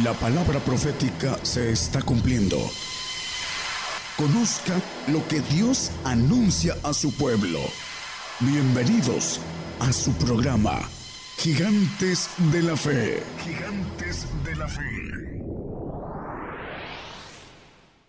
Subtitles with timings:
[0.00, 2.56] La palabra profética se está cumpliendo.
[4.16, 7.60] Conozca lo que Dios anuncia a su pueblo.
[8.40, 9.38] Bienvenidos
[9.80, 10.88] a su programa,
[11.36, 13.22] Gigantes de la Fe.
[13.44, 14.82] Gigantes de la Fe.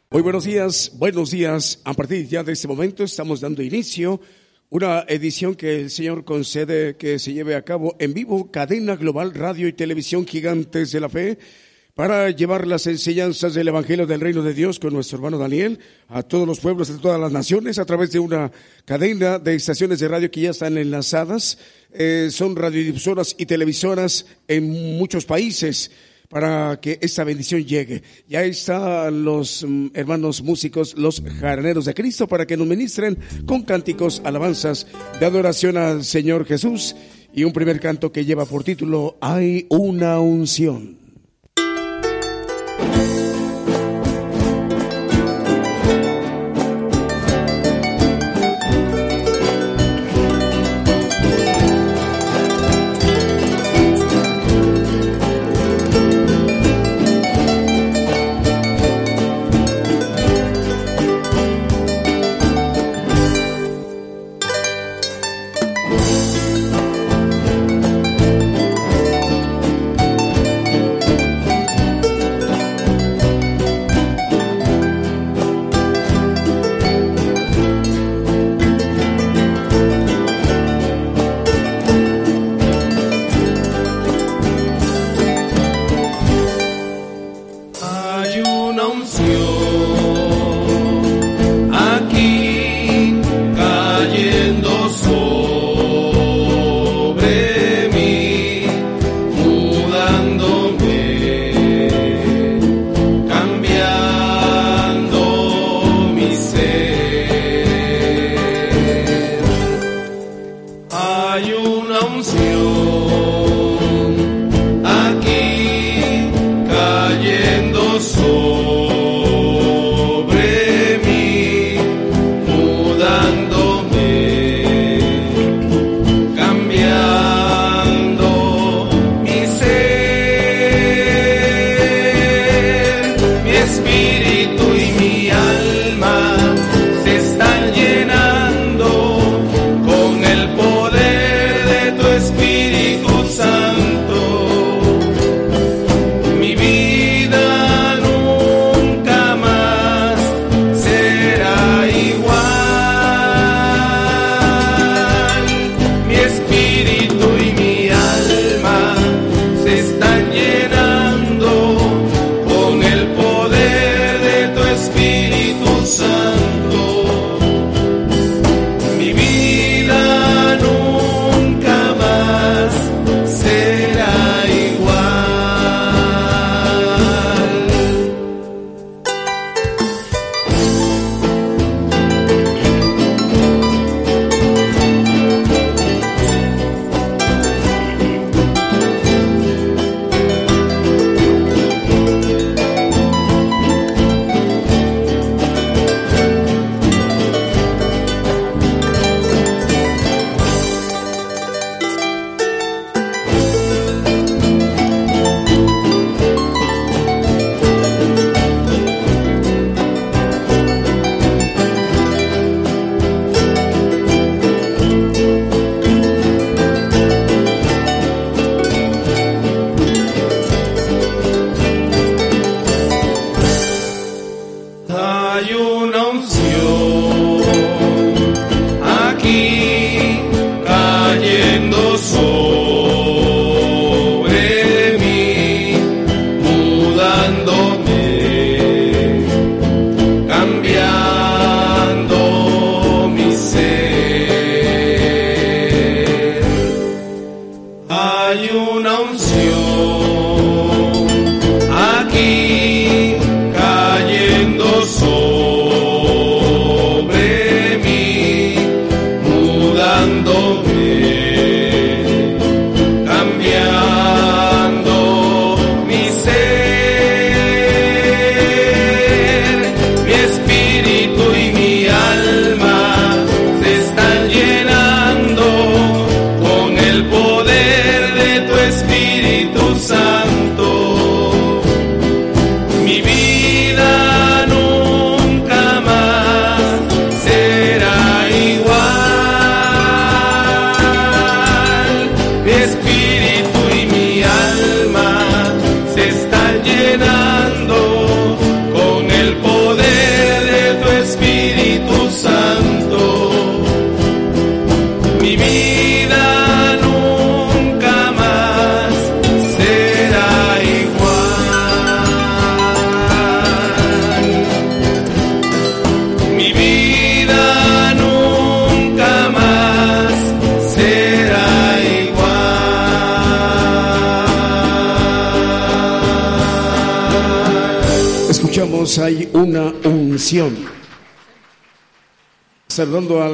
[0.10, 1.82] Muy buenos días, buenos días.
[1.84, 4.22] A partir ya de este momento estamos dando inicio
[4.70, 9.34] una edición que el Señor concede que se lleve a cabo en vivo, cadena global,
[9.34, 11.38] radio y televisión gigantes de la fe
[11.96, 16.24] para llevar las enseñanzas del Evangelio del Reino de Dios con nuestro hermano Daniel a
[16.24, 18.52] todos los pueblos de todas las naciones a través de una
[18.84, 21.60] cadena de estaciones de radio que ya están enlazadas.
[21.94, 25.92] Eh, son radiodifusoras y televisoras en muchos países
[26.30, 28.02] para que esta bendición llegue.
[28.28, 33.62] Ya están los mm, hermanos músicos, los jardineros de Cristo, para que nos ministren con
[33.62, 34.88] cánticos, alabanzas
[35.20, 36.96] de adoración al Señor Jesús
[37.36, 41.03] y un primer canto que lleva por título Hay una unción.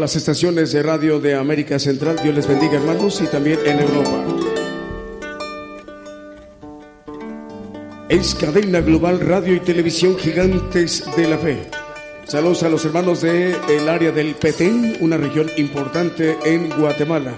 [0.09, 4.25] Las estaciones de radio de América Central, Dios les bendiga hermanos y también en Europa.
[8.09, 11.59] Es cadena global radio y televisión gigantes de la fe.
[12.25, 17.35] Saludos a los hermanos del el área del Petén, una región importante en Guatemala.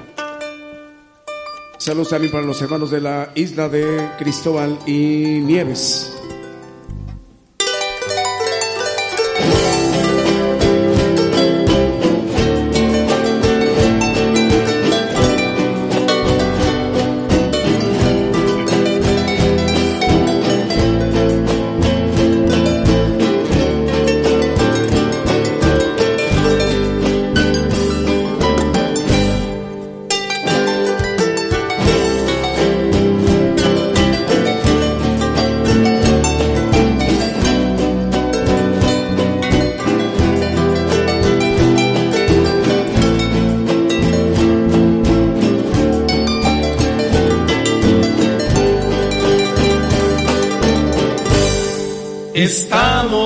[1.77, 6.10] Saludos también para los hermanos de la isla de Cristóbal y Nieves.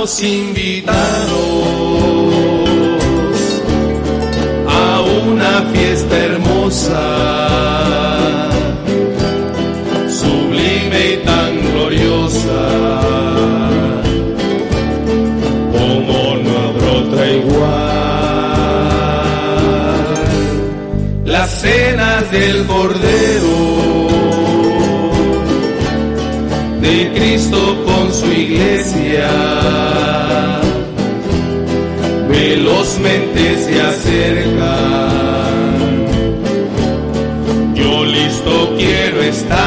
[0.05, 1.09] Invitados
[4.67, 7.01] a una fiesta hermosa,
[10.07, 12.67] sublime y tan gloriosa,
[15.71, 17.95] como no habrá otra igual.
[21.25, 23.55] Las cenas del Cordero
[26.79, 27.83] de Cristo
[28.35, 29.29] iglesia
[32.27, 35.55] velozmente se acercan.
[37.75, 39.64] Yo listo quiero estar.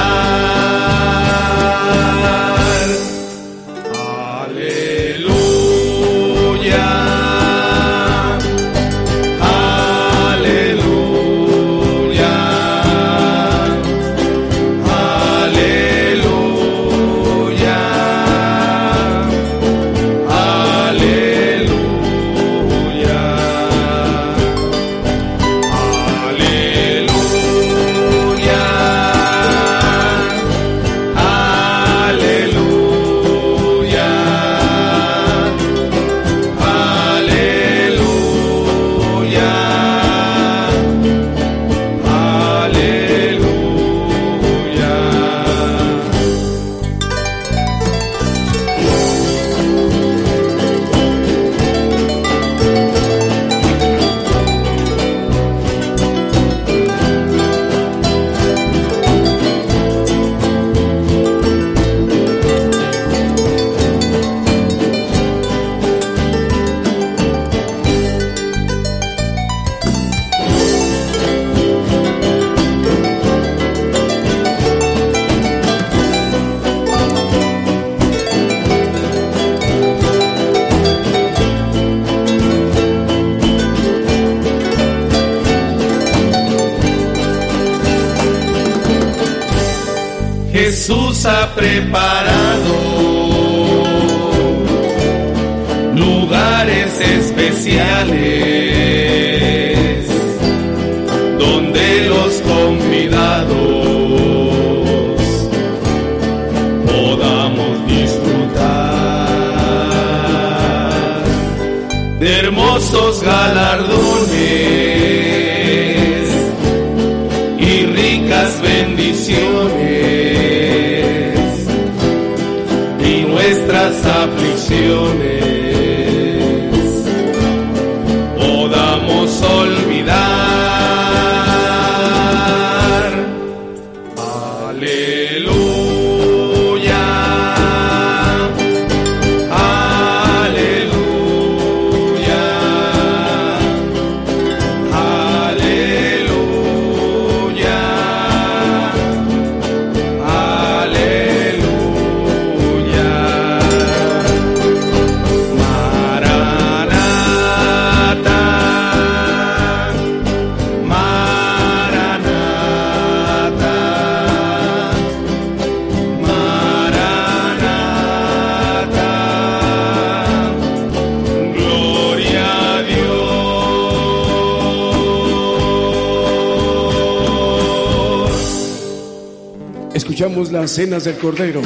[181.05, 181.63] Del Cordero.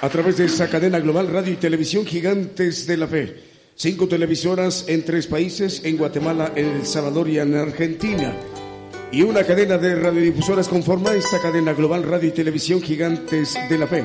[0.00, 3.36] a través de esa cadena global radio y televisión Gigantes de la Fe.
[3.76, 8.34] Cinco televisoras en tres países, en Guatemala, en El Salvador y en Argentina.
[9.12, 13.86] Y una cadena de radiodifusoras conforma esta cadena global radio y televisión Gigantes de la
[13.86, 14.04] Fe.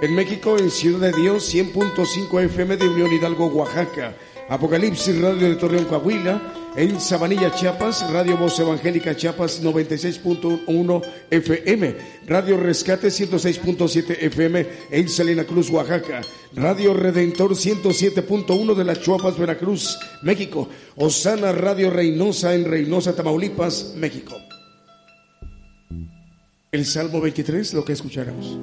[0.00, 4.14] En México, en Ciudad de Dios, 100.5 FM de Unión Hidalgo, Oaxaca.
[4.48, 6.40] Apocalipsis Radio de Torreón, Coahuila
[6.76, 11.96] en Sabanilla, Chiapas, Radio Voz Evangélica Chiapas 96.1 FM,
[12.26, 16.20] Radio Rescate 106.7 FM en Salina Cruz, Oaxaca,
[16.54, 24.34] Radio Redentor 107.1 de las Chuapas, Veracruz, México, Osana Radio Reynosa en Reynosa, Tamaulipas, México.
[26.72, 28.58] El Salmo 23, lo que escucharemos.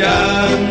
[0.00, 0.67] Me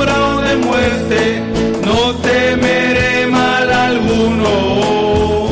[0.00, 1.42] sombra de muerte,
[1.84, 5.48] no temeré mal alguno,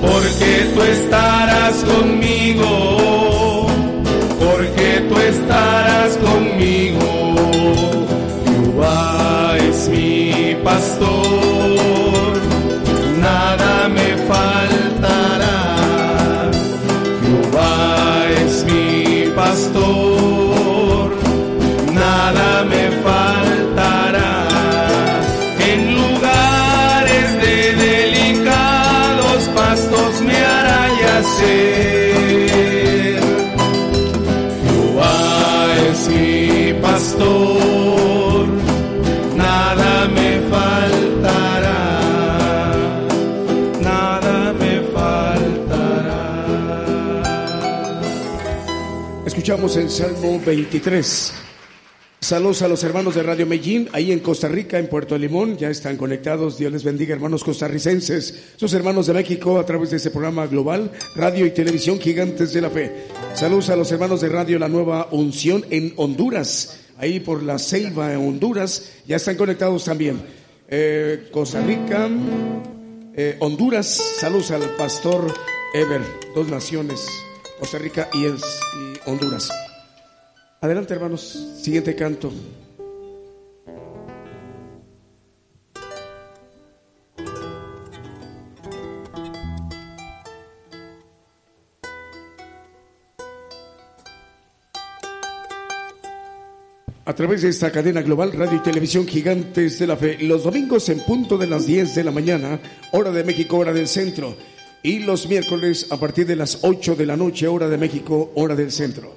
[0.00, 3.31] porque tú estarás conmigo,
[49.62, 51.32] El Salmo 23.
[52.18, 55.70] Saludos a los hermanos de Radio Medellín, ahí en Costa Rica, en Puerto Limón, ya
[55.70, 56.58] están conectados.
[56.58, 60.90] Dios les bendiga, hermanos costarricenses, sus hermanos de México, a través de este programa global,
[61.14, 63.06] radio y televisión Gigantes de la Fe.
[63.34, 68.12] Saludos a los hermanos de Radio La Nueva Unción en Honduras, ahí por la Ceiba,
[68.12, 70.20] en Honduras, ya están conectados también.
[70.68, 72.10] Eh, Costa Rica,
[73.14, 75.32] eh, Honduras, saludos al pastor
[75.72, 76.02] Ever,
[76.34, 77.06] dos naciones,
[77.62, 78.40] Costa Rica y, el-
[79.06, 79.48] Honduras.
[80.60, 81.20] Adelante, hermanos.
[81.62, 82.32] Siguiente canto.
[97.04, 100.88] A través de esta cadena global, radio y televisión Gigantes de la Fe, los domingos
[100.88, 102.60] en punto de las 10 de la mañana,
[102.92, 104.36] hora de México, hora del centro,
[104.82, 108.54] y los miércoles a partir de las 8 de la noche, hora de México, hora
[108.54, 109.16] del centro.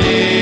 [0.00, 0.39] Maria.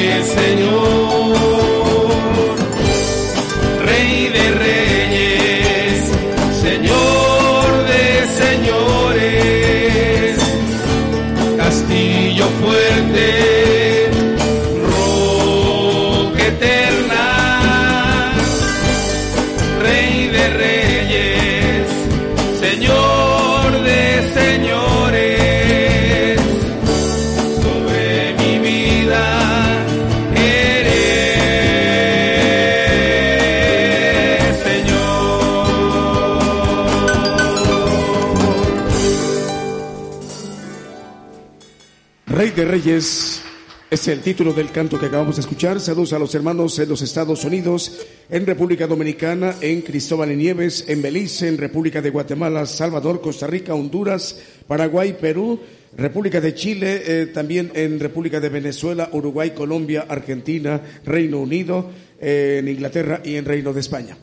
[42.79, 43.43] Reyes
[43.91, 45.81] es el título del canto que acabamos de escuchar.
[45.81, 50.85] Saludos a los hermanos en los Estados Unidos, en República Dominicana, en Cristóbal y Nieves,
[50.87, 55.59] en Belice, en República de Guatemala, Salvador, Costa Rica, Honduras, Paraguay, Perú,
[55.97, 62.59] República de Chile, eh, también en República de Venezuela, Uruguay, Colombia, Argentina, Reino Unido, eh,
[62.61, 64.17] en Inglaterra y en Reino de España.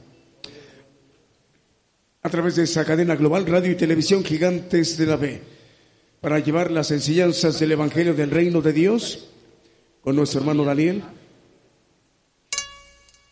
[2.24, 5.55] A través de esa cadena global, radio y televisión gigantes de la B
[6.22, 9.28] para llevar las enseñanzas del Evangelio del Reino de Dios
[10.02, 11.04] con nuestro hermano Daniel.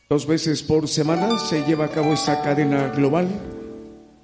[0.09, 3.27] Dos veces por semana se lleva a cabo esta cadena global.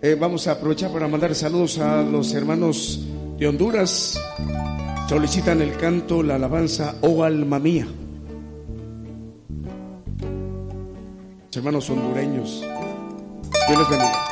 [0.02, 4.20] Eh, vamos a aprovechar para mandar saludos a los hermanos de Honduras.
[5.10, 7.88] Solicitan el canto, la alabanza, oh alma mía.
[11.56, 12.64] Hermanos hondureños.
[13.68, 14.30] Dios les bendiga.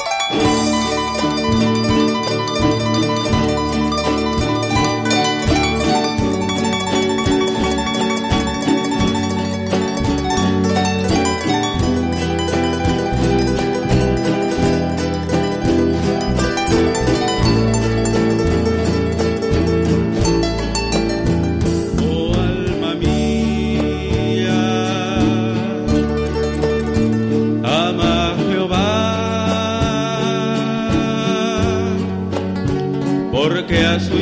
[33.67, 34.16] Porque a su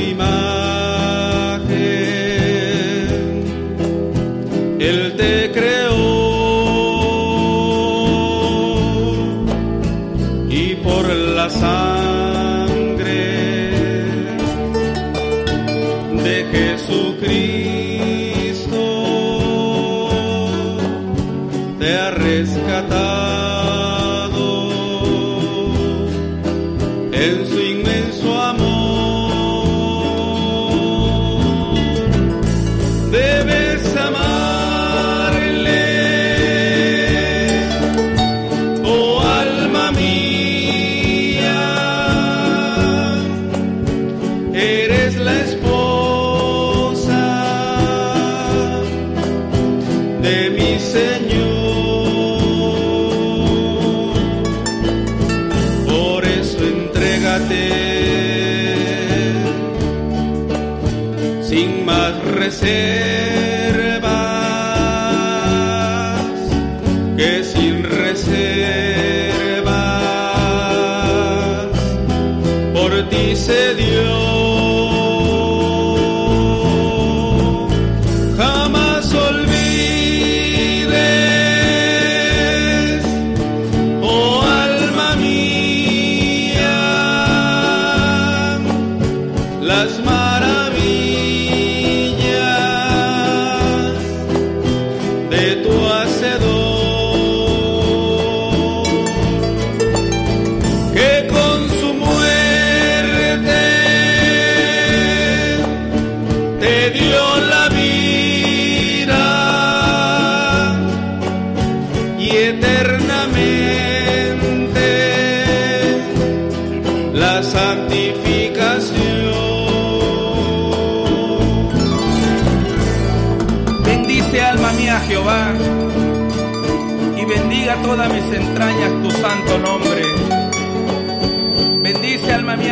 [89.66, 91.45] las maravillas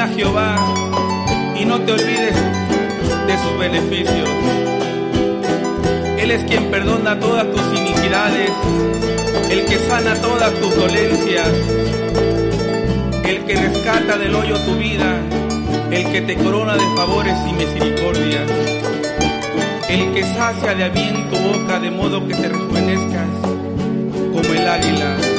[0.08, 0.56] Jehová
[1.60, 2.36] y no te olvides
[3.28, 4.30] de sus beneficios.
[6.18, 8.52] Él es quien perdona todas tus iniquidades,
[9.50, 11.48] el que sana todas tus dolencias,
[13.26, 15.20] el que rescata del hoyo tu vida,
[15.92, 18.50] el que te corona de favores y misericordias,
[19.90, 23.28] el que sacia de bien tu boca de modo que te rejuvenezcas
[24.34, 25.33] como el águila.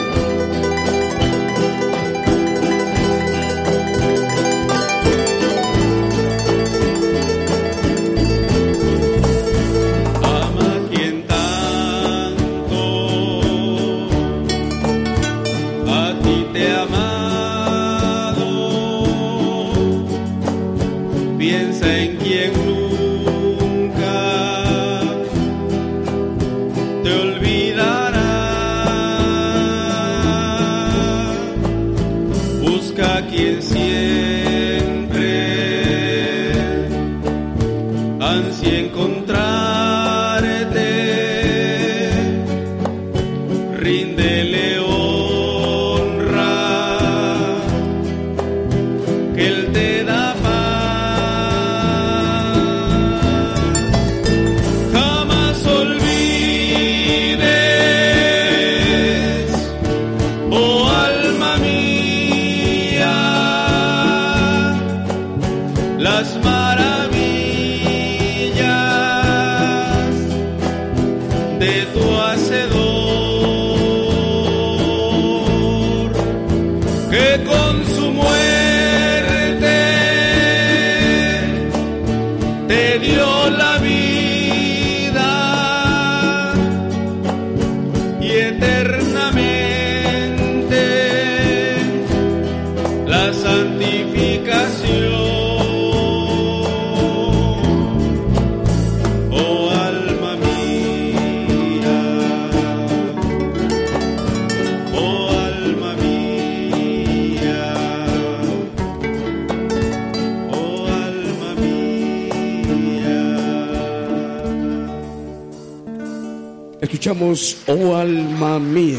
[117.17, 118.99] Oh Alma Mía,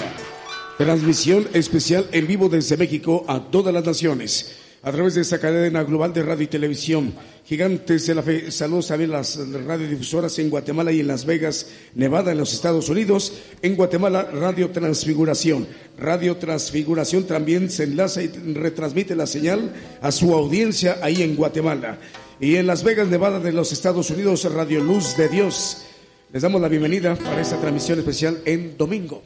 [0.78, 5.84] transmisión especial en vivo desde México a todas las naciones, a través de esta cadena
[5.84, 7.14] global de radio y televisión.
[7.46, 11.68] Gigantes de la Fe, saludos también a las radiodifusoras en Guatemala y en Las Vegas,
[11.94, 13.34] Nevada, en los Estados Unidos.
[13.62, 15.68] En Guatemala, Radio Transfiguración.
[15.98, 22.00] Radio Transfiguración también se enlaza y retransmite la señal a su audiencia ahí en Guatemala.
[22.40, 25.86] Y en Las Vegas, Nevada, de los Estados Unidos, Radio Luz de Dios.
[26.34, 29.22] Les damos la bienvenida para esta transmisión especial en domingo.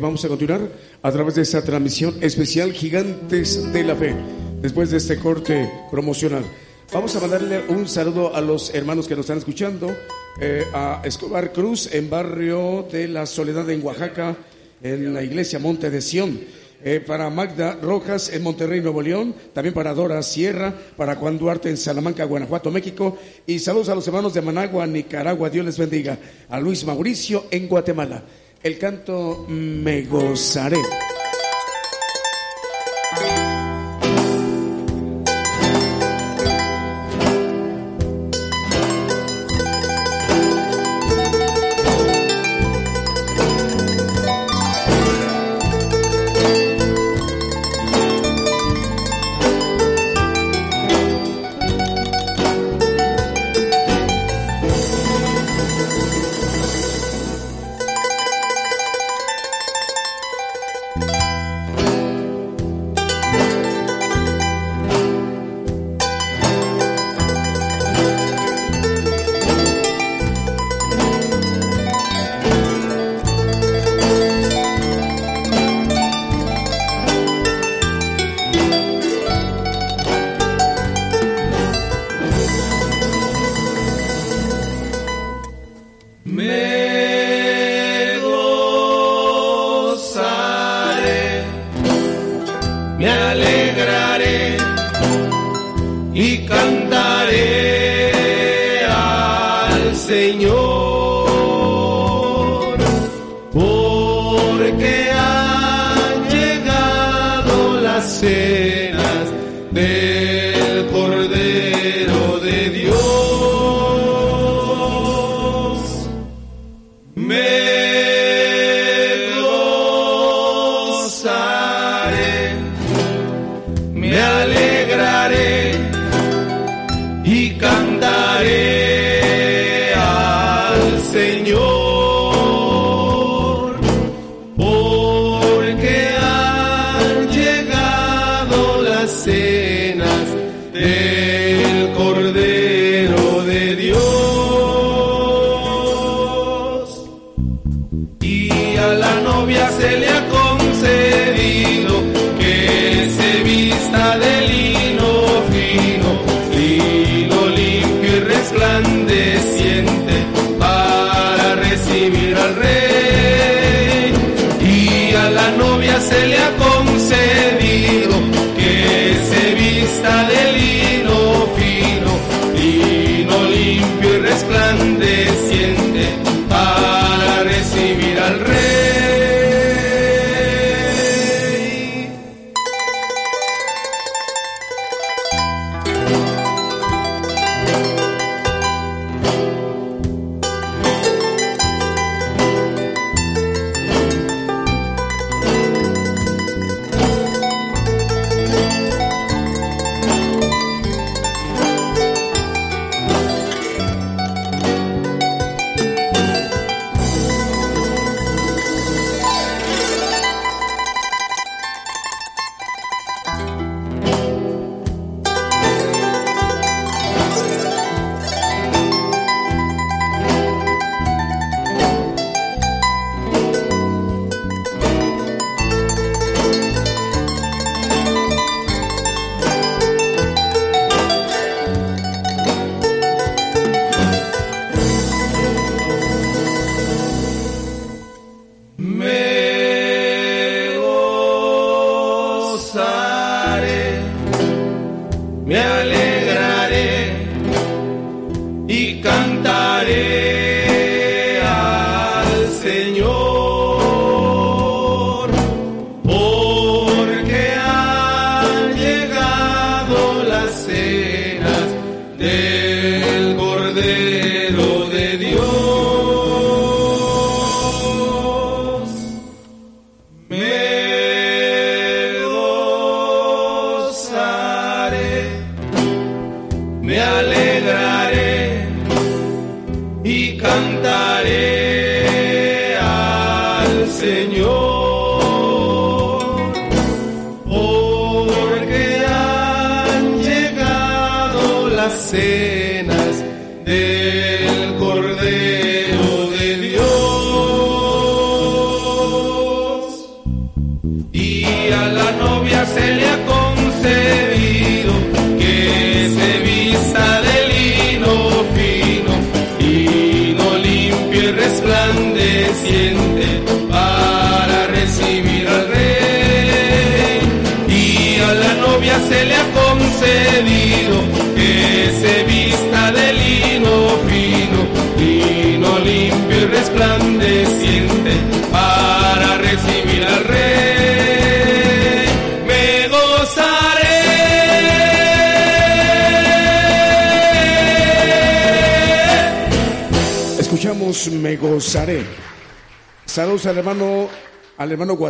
[0.00, 0.60] Vamos a continuar
[1.02, 4.14] a través de esta transmisión especial Gigantes de la Fe.
[4.60, 6.44] Después de este corte promocional,
[6.92, 9.94] vamos a mandarle un saludo a los hermanos que nos están escuchando,
[10.40, 14.36] eh, a Escobar Cruz en barrio de la Soledad en Oaxaca,
[14.82, 16.40] en la iglesia Monte de Sión.
[16.84, 21.70] Eh, para Magda Rojas en Monterrey, Nuevo León, también para Dora Sierra, para Juan Duarte
[21.70, 26.18] en Salamanca, Guanajuato, México, y saludos a los hermanos de Managua, Nicaragua, Dios les bendiga,
[26.50, 28.22] a Luis Mauricio en Guatemala.
[28.66, 30.82] El canto Me gozaré.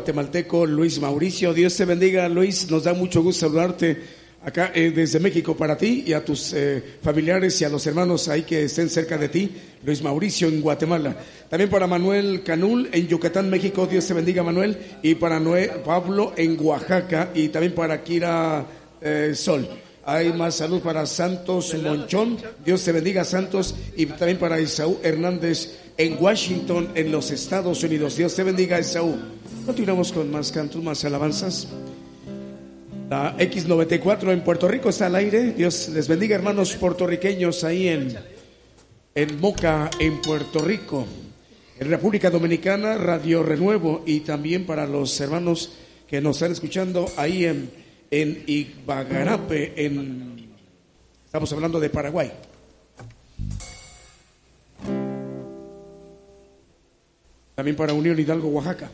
[0.07, 1.53] Guatemalteco Luis Mauricio.
[1.53, 2.71] Dios te bendiga, Luis.
[2.71, 4.01] Nos da mucho gusto saludarte
[4.45, 8.29] acá eh, desde México para ti y a tus eh, familiares y a los hermanos
[8.29, 9.51] ahí que estén cerca de ti.
[9.85, 11.17] Luis Mauricio en Guatemala.
[11.51, 13.89] También para Manuel Canul en Yucatán, México.
[13.89, 14.79] Dios te bendiga, Manuel.
[15.03, 17.31] Y para Noé Pablo en Oaxaca.
[17.35, 18.65] Y también para Kira
[19.01, 19.69] eh, Sol.
[20.05, 22.39] Hay más salud para Santos Monchón.
[22.65, 23.75] Dios te bendiga, Santos.
[23.97, 28.17] Y también para Isaú Hernández en Washington, en los Estados Unidos.
[28.17, 29.36] Dios te bendiga, Isaú.
[29.67, 31.67] Continuamos con más cantos, más alabanzas.
[33.11, 35.55] La X94 en Puerto Rico está al aire.
[35.55, 38.17] Dios les bendiga, hermanos puertorriqueños, ahí en,
[39.17, 41.05] en Moca, en Puerto Rico.
[41.81, 44.05] En República Dominicana, Radio Renuevo.
[44.07, 45.73] Y también para los hermanos
[46.07, 47.69] que nos están escuchando ahí en,
[48.13, 50.49] en Igbagarape, en,
[51.25, 52.31] estamos hablando de Paraguay.
[57.57, 58.91] También para Unión Hidalgo, Oaxaca.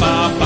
[0.00, 0.43] pa, pa.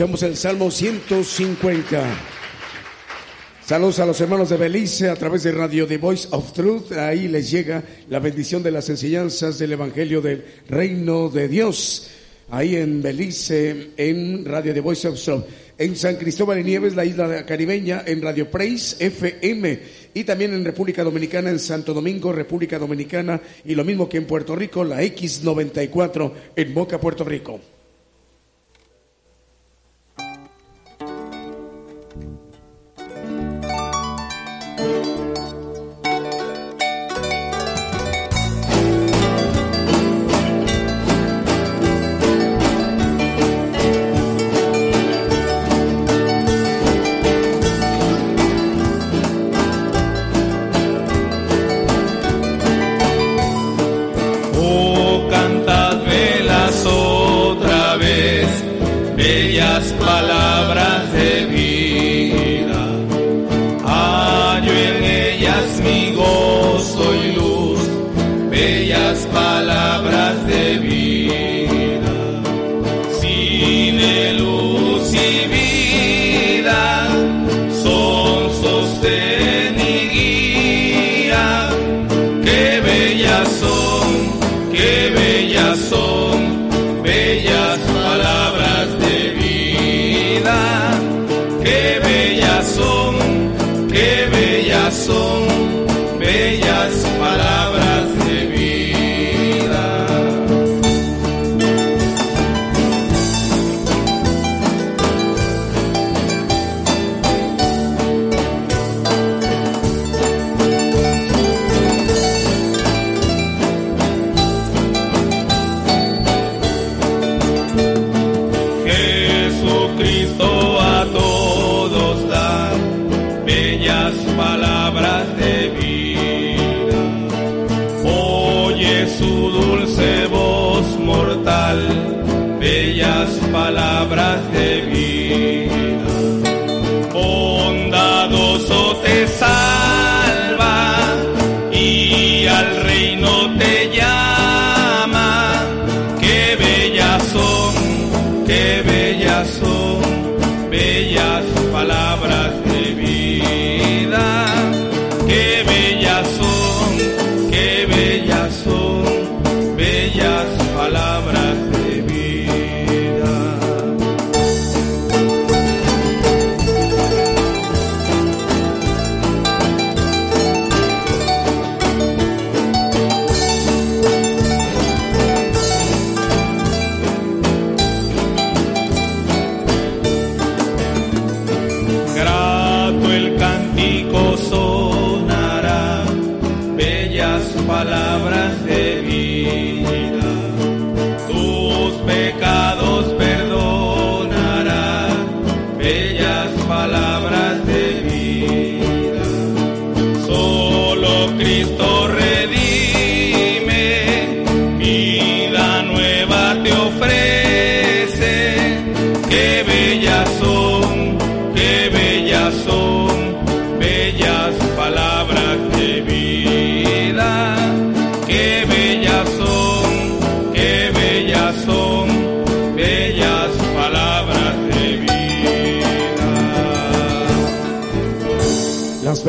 [0.00, 2.02] Escuchamos el Salmo 150.
[3.66, 6.92] Saludos a los hermanos de Belice a través de Radio The Voice of Truth.
[6.92, 12.08] Ahí les llega la bendición de las enseñanzas del Evangelio del Reino de Dios.
[12.50, 15.44] Ahí en Belice, en Radio The Voice of Truth.
[15.76, 19.80] En San Cristóbal de Nieves, la isla caribeña, en Radio Praise FM.
[20.14, 23.38] Y también en República Dominicana, en Santo Domingo, República Dominicana.
[23.66, 27.60] Y lo mismo que en Puerto Rico, la X94 en Boca, Puerto Rico.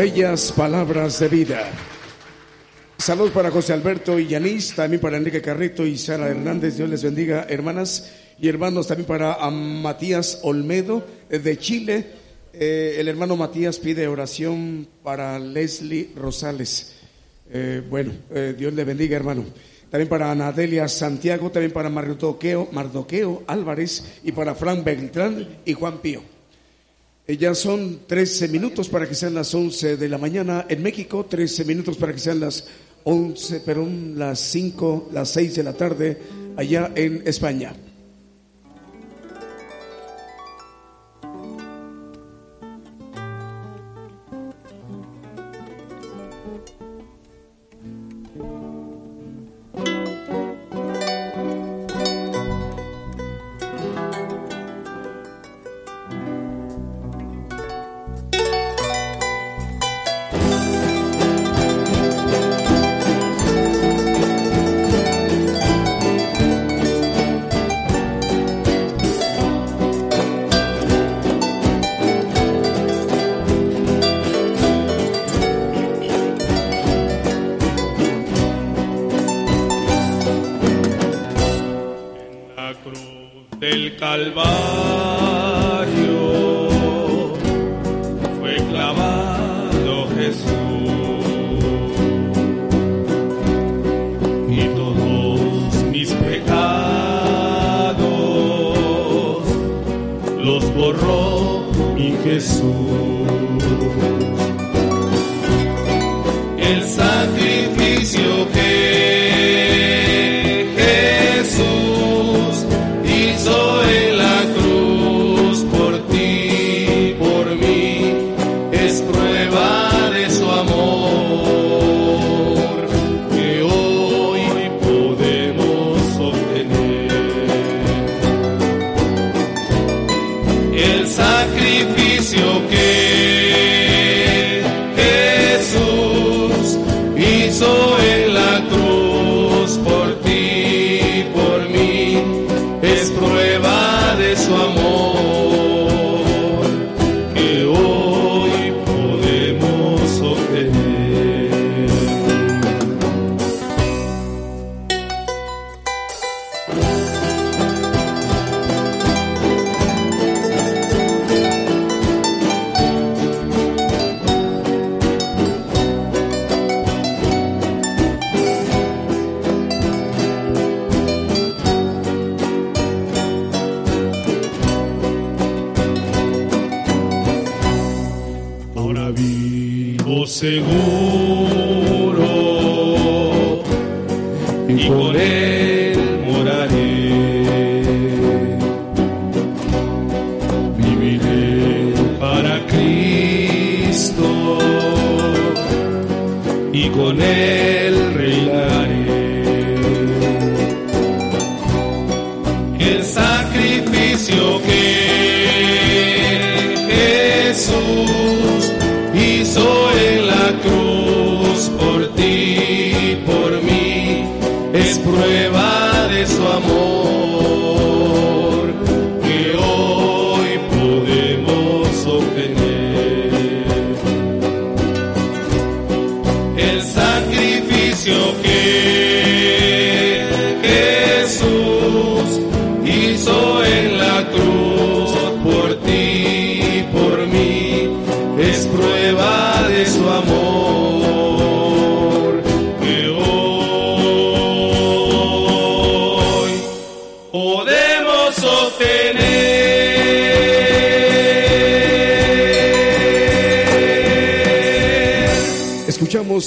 [0.02, 1.70] Bellas palabras de vida.
[2.97, 6.76] Saludos para José Alberto y Yanis, también para Enrique Carrito y Sara Hernández.
[6.76, 8.88] Dios les bendiga, hermanas y hermanos.
[8.88, 12.08] También para Matías Olmedo eh, de Chile.
[12.52, 16.95] Eh, el hermano Matías pide oración para Leslie Rosales.
[17.52, 18.12] Eh, bueno,
[18.58, 19.45] Dios le bendiga, hermano.
[19.91, 25.99] También para Anadelia Santiago, también para Mardoqueo, Mardoqueo Álvarez y para Frank Beltrán y Juan
[25.99, 26.31] Pío.
[27.28, 31.26] Eh, Ya son 13 minutos para que sean las 11 de la mañana en México,
[31.30, 32.66] 13 minutos para que sean las
[33.04, 36.18] 11, perdón, las 5, las 6 de la tarde
[36.58, 37.74] allá en España.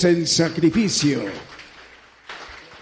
[0.03, 1.44] El sacrificio.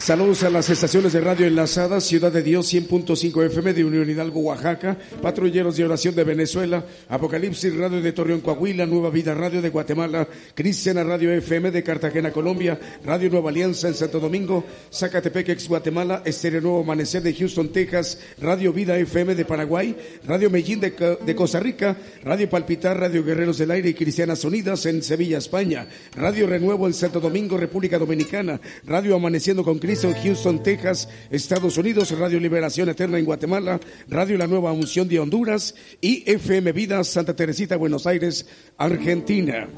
[0.02, 4.40] Saludos a las estaciones de radio enlazadas, Ciudad de Dios 100.5 FM de Unión Hidalgo,
[4.40, 9.68] Oaxaca, Patrulleros de Oración de Venezuela, Apocalipsis Radio de Torreón, Coahuila, Nueva Vida Radio de
[9.68, 10.26] Guatemala,
[10.56, 16.22] Cristiana Radio FM de Cartagena, Colombia, Radio Nueva Alianza en Santo Domingo, Zacatepec, ex Guatemala,
[16.24, 19.96] Estéreo Nuevo Amanecer de Houston, Texas, Radio Vida FM de Paraguay,
[20.26, 24.84] Radio Medellín de, de Costa Rica, Radio Palpitar, Radio Guerreros del Aire y Cristianas Unidas
[24.84, 25.86] en Sevilla, España,
[26.16, 31.76] Radio Renuevo en Santo Domingo, República Dominicana, Radio Amaneciendo con Cristo en Houston, Texas, Estados
[31.76, 33.78] Unidos, Radio Liberación Eterna en Guatemala,
[34.08, 38.46] Radio La Nueva Unción de Honduras y FM Vida Santa Teresita, Buenos Aires,
[38.78, 39.68] Argentina.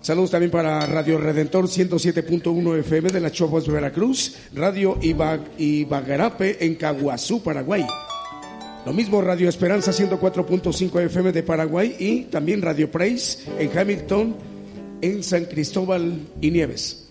[0.00, 6.74] Saludos también para Radio Redentor 107.1 FM de la Chopos, Veracruz, Radio Iba- Ibagarape en
[6.74, 7.86] Caguazú, Paraguay.
[8.84, 14.36] Lo mismo Radio Esperanza 104.5 FM de Paraguay y también Radio Praise en Hamilton,
[15.02, 17.04] en San Cristóbal y Nieves.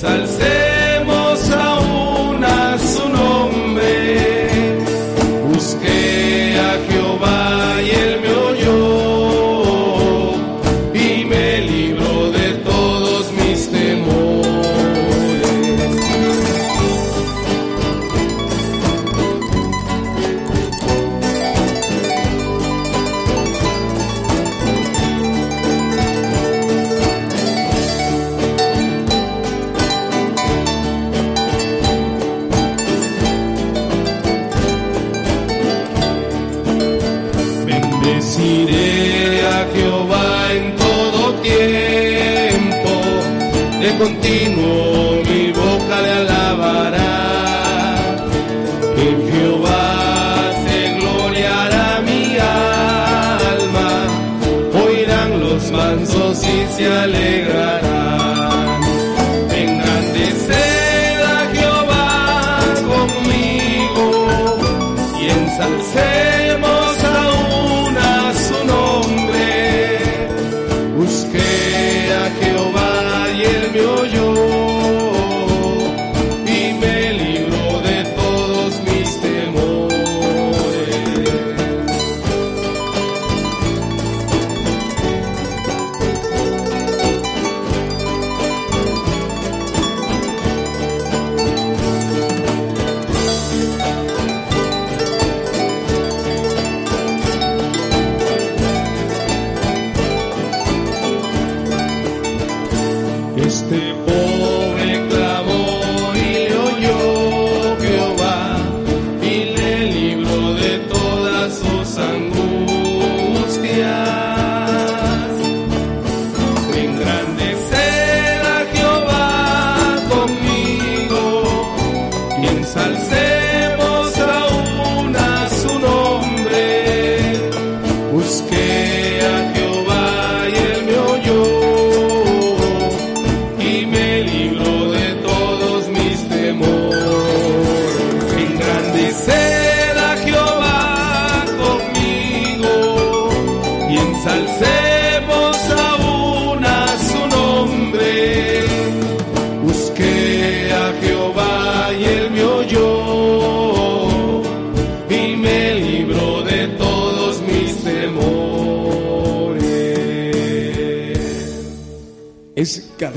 [0.00, 0.67] Y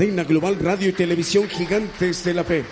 [0.02, 2.64] cadena global radio y televisión gigantes de la fe.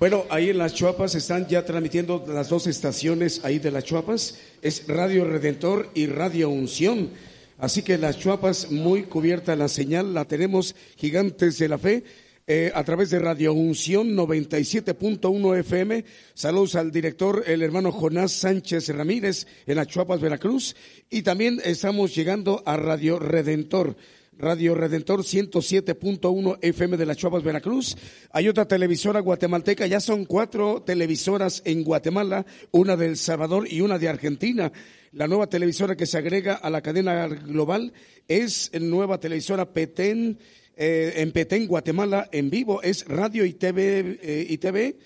[0.00, 4.36] Bueno, ahí en las Chuapas están ya transmitiendo las dos estaciones ahí de las Chuapas.
[4.62, 7.10] Es Radio Redentor y Radio Unción.
[7.56, 12.02] Así que las Chuapas muy cubierta la señal, la tenemos gigantes de la fe.
[12.48, 16.04] eh, a través de Radio Unción 97.1 FM.
[16.34, 20.74] Saludos al director, el hermano Jonás Sánchez Ramírez, en las Chuapas, Veracruz.
[21.10, 23.94] Y también estamos llegando a Radio Redentor.
[24.38, 27.96] Radio Redentor 107.1 FM de las Chuapas, Veracruz.
[28.30, 33.82] Hay otra televisora guatemalteca, ya son cuatro televisoras en Guatemala, una de El Salvador y
[33.82, 34.72] una de Argentina.
[35.12, 37.92] La nueva televisora que se agrega a la cadena global
[38.26, 40.38] es nueva televisora Petén,
[40.76, 42.80] eh, en Petén, Guatemala, en vivo.
[42.82, 44.96] Es radio y TV, eh, y TV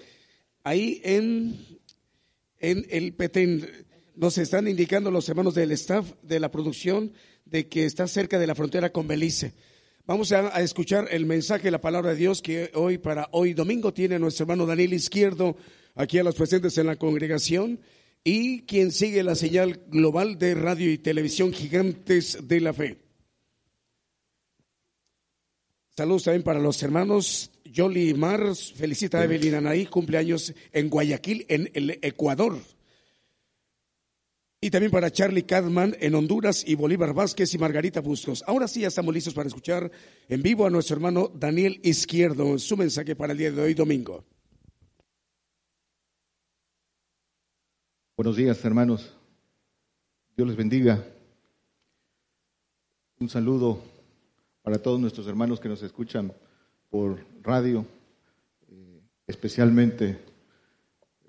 [0.63, 1.57] ahí en,
[2.61, 3.69] en el Petén.
[4.15, 7.13] Nos están indicando los hermanos del staff de la producción
[7.47, 9.55] de que está cerca de la frontera con Belice.
[10.05, 14.19] Vamos a, escuchar el mensaje, la palabra de Dios que hoy para hoy domingo tiene
[14.19, 15.57] nuestro hermano Daniel Izquierdo
[15.95, 17.81] aquí a los presentes en la congregación
[18.23, 22.99] y quien sigue la señal global de radio y televisión gigantes de la fe.
[25.97, 31.71] Saludos también para los hermanos Yoli Mars, felicita a Evelyn Anaí, cumpleaños en Guayaquil, en
[31.75, 32.59] el Ecuador.
[34.61, 38.43] Y también para Charlie Cadman en Honduras y Bolívar Vázquez y Margarita Bustos.
[38.47, 39.91] Ahora sí ya estamos listos para escuchar
[40.29, 44.25] en vivo a nuestro hermano Daniel Izquierdo, su mensaje para el día de hoy domingo.
[48.17, 49.15] Buenos días, hermanos.
[50.35, 51.05] Dios les bendiga.
[53.19, 53.83] Un saludo
[54.63, 56.33] para todos nuestros hermanos que nos escuchan
[56.89, 57.85] por radio,
[58.71, 60.19] eh, especialmente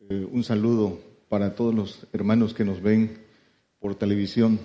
[0.10, 1.00] eh, un saludo
[1.30, 3.18] para todos los hermanos que nos ven
[3.80, 4.60] por televisión.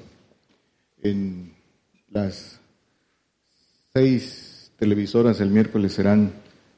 [1.02, 1.52] En
[2.10, 2.60] las
[3.92, 6.32] seis televisoras el miércoles serán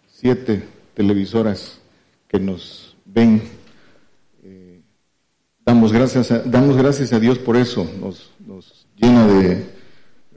[0.07, 0.63] siete
[0.95, 1.79] televisoras
[2.29, 3.43] que nos ven.
[4.43, 4.81] Eh,
[5.65, 7.89] damos gracias a, damos gracias a Dios por eso.
[8.01, 9.67] Nos, nos llena de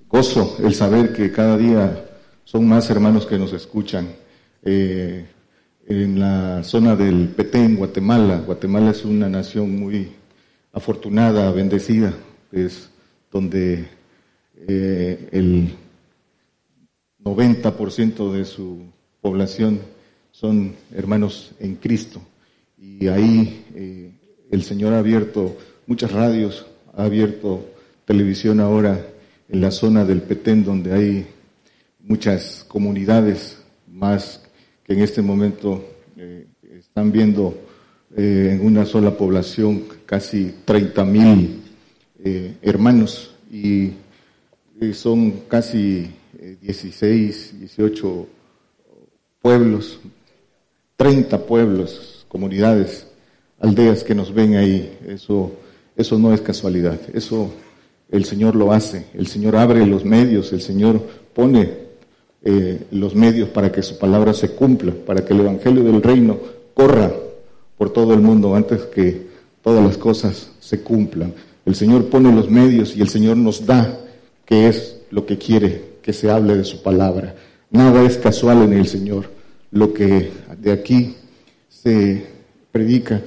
[0.07, 2.05] gozo el saber que cada día
[2.43, 4.07] son más hermanos que nos escuchan.
[4.63, 5.25] Eh,
[5.87, 8.41] en la zona del Petén, Guatemala.
[8.45, 10.09] Guatemala es una nación muy
[10.73, 12.13] afortunada, bendecida,
[12.51, 12.89] es
[13.31, 13.87] donde
[14.67, 15.69] eh, el
[17.23, 18.81] 90% de su
[19.21, 19.79] población
[20.31, 22.21] son hermanos en Cristo.
[22.77, 24.11] Y ahí eh,
[24.51, 25.57] el Señor ha abierto
[25.87, 26.65] muchas radios,
[26.95, 27.65] ha abierto
[28.05, 29.07] televisión ahora
[29.47, 31.27] en la zona del Petén, donde hay
[31.99, 34.46] muchas comunidades más
[34.87, 35.83] que en este momento
[36.15, 36.47] eh,
[36.79, 37.53] están viendo
[38.15, 41.61] eh, en una sola población casi 30 mil
[42.23, 43.91] eh, hermanos y
[44.93, 46.09] son casi
[46.39, 48.27] eh, 16, 18
[49.41, 49.99] pueblos,
[50.95, 53.07] 30 pueblos, comunidades,
[53.59, 54.97] aldeas que nos ven ahí.
[55.07, 55.51] Eso,
[55.95, 56.99] eso no es casualidad.
[57.13, 57.51] Eso
[58.09, 59.07] el Señor lo hace.
[59.13, 61.01] El Señor abre los medios, el Señor
[61.33, 61.86] pone
[62.43, 66.37] eh, los medios para que su palabra se cumpla, para que el Evangelio del Reino
[66.73, 67.11] corra
[67.77, 69.27] por todo el mundo antes que
[69.61, 71.33] todas las cosas se cumplan.
[71.65, 73.99] El Señor pone los medios y el Señor nos da
[74.45, 77.35] que es lo que quiere que se hable de su palabra.
[77.69, 79.25] Nada es casual en el Señor.
[79.71, 80.31] Lo que
[80.61, 81.15] de aquí
[81.67, 82.25] se
[82.71, 83.21] predica,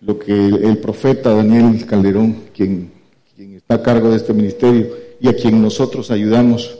[0.00, 2.90] lo que el profeta Daniel Calderón, quien,
[3.36, 4.88] quien está a cargo de este ministerio
[5.20, 6.78] y a quien nosotros ayudamos,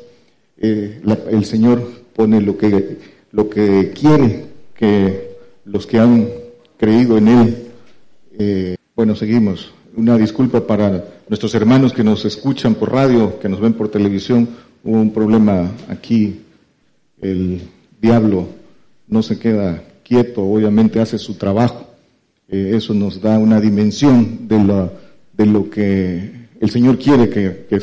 [0.63, 1.83] eh, el Señor
[2.15, 2.99] pone lo que,
[3.33, 4.45] lo que quiere
[4.75, 6.29] que los que han
[6.77, 7.57] creído en Él.
[8.39, 9.73] Eh, bueno, seguimos.
[9.97, 14.49] Una disculpa para nuestros hermanos que nos escuchan por radio, que nos ven por televisión.
[14.85, 16.41] Hubo un problema aquí.
[17.21, 17.61] El
[18.01, 18.47] diablo
[19.09, 21.89] no se queda quieto, obviamente hace su trabajo.
[22.49, 24.93] Eh, eso nos da una dimensión de lo,
[25.33, 27.81] de lo que el Señor quiere que, que,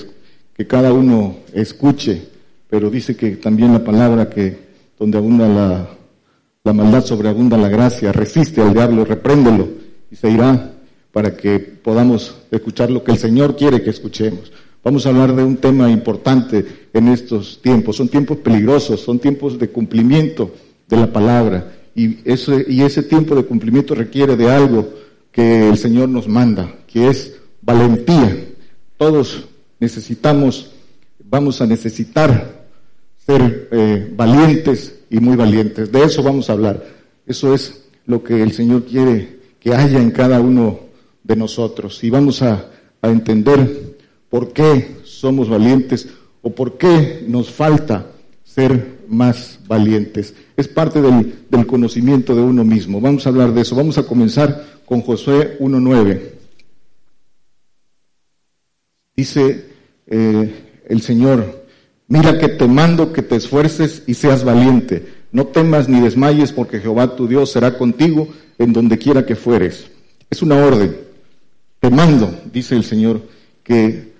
[0.55, 2.28] que cada uno escuche
[2.70, 8.61] pero dice que también la palabra que donde abunda la, maldad sobreabunda la gracia, resiste
[8.61, 9.67] al diablo, repréndelo
[10.11, 10.74] y se irá
[11.11, 14.51] para que podamos escuchar lo que el Señor quiere que escuchemos.
[14.84, 16.63] Vamos a hablar de un tema importante
[16.93, 17.95] en estos tiempos.
[17.95, 20.51] Son tiempos peligrosos, son tiempos de cumplimiento
[20.88, 21.74] de la palabra.
[21.95, 24.89] Y ese, y ese tiempo de cumplimiento requiere de algo
[25.32, 28.45] que el Señor nos manda, que es valentía.
[28.97, 29.45] Todos
[29.80, 30.72] necesitamos,
[31.24, 32.59] vamos a necesitar
[33.30, 35.91] ser eh, valientes y muy valientes.
[35.91, 36.84] De eso vamos a hablar.
[37.27, 40.80] Eso es lo que el Señor quiere que haya en cada uno
[41.23, 42.03] de nosotros.
[42.03, 42.65] Y vamos a,
[43.03, 43.97] entender
[44.30, 46.09] por qué somos valientes
[46.41, 48.07] o por qué nos falta
[48.43, 50.34] ser más valientes.
[50.57, 52.99] Es parte del, conocimiento de uno mismo.
[52.99, 53.75] Vamos a hablar de eso.
[53.75, 56.21] Vamos a comenzar con Josué 1.9.
[59.15, 59.65] Dice
[60.07, 61.59] eh, el Señor,
[62.10, 65.07] Mira que te mando que te esfuerces y seas valiente.
[65.32, 69.86] No temas ni desmayes porque Jehová tu Dios será contigo en donde quiera que fueres.
[70.28, 70.97] Es una orden.
[71.80, 73.22] Te mando, dice el Señor,
[73.64, 74.12] que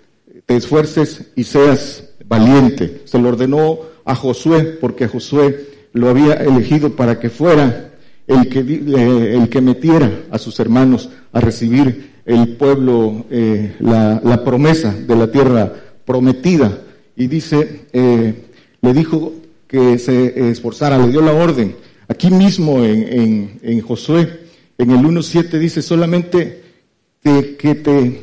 [0.46, 3.02] te esfuerces y seas valiente.
[3.06, 7.90] Se lo ordenó a Josué porque Josué lo había elegido para que fuera
[8.28, 14.94] el que, el que metiera a sus hermanos a recibir el pueblo, eh, la promesa
[14.94, 15.74] de la tierra
[16.06, 16.84] prometida
[17.20, 18.34] y dice, eh,
[18.82, 19.34] le dijo
[19.68, 21.76] que se esforzara, le dio la orden.
[22.08, 24.40] Aquí mismo en, en, Josué,
[24.78, 26.64] en el 1.7 dice solamente
[27.22, 28.22] que te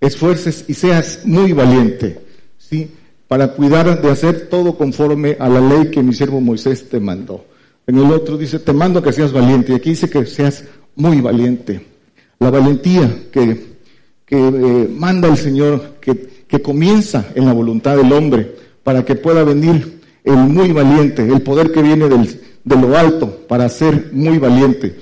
[0.00, 2.20] esfuerces y seas muy valiente,
[2.56, 2.90] ¿sí?
[3.26, 7.44] Para cuidar de hacer todo conforme a la ley que mi siervo Moisés te mandó.
[7.88, 9.72] En el otro dice, te mando que seas valiente.
[9.72, 10.64] Y aquí dice que seas
[10.94, 11.84] muy valiente.
[12.38, 13.78] La valentía que,
[14.24, 19.14] que eh, manda el Señor, que que comienza en la voluntad del hombre para que
[19.14, 24.38] pueda venir el muy valiente, el poder que viene de lo alto para ser muy
[24.38, 24.96] valiente.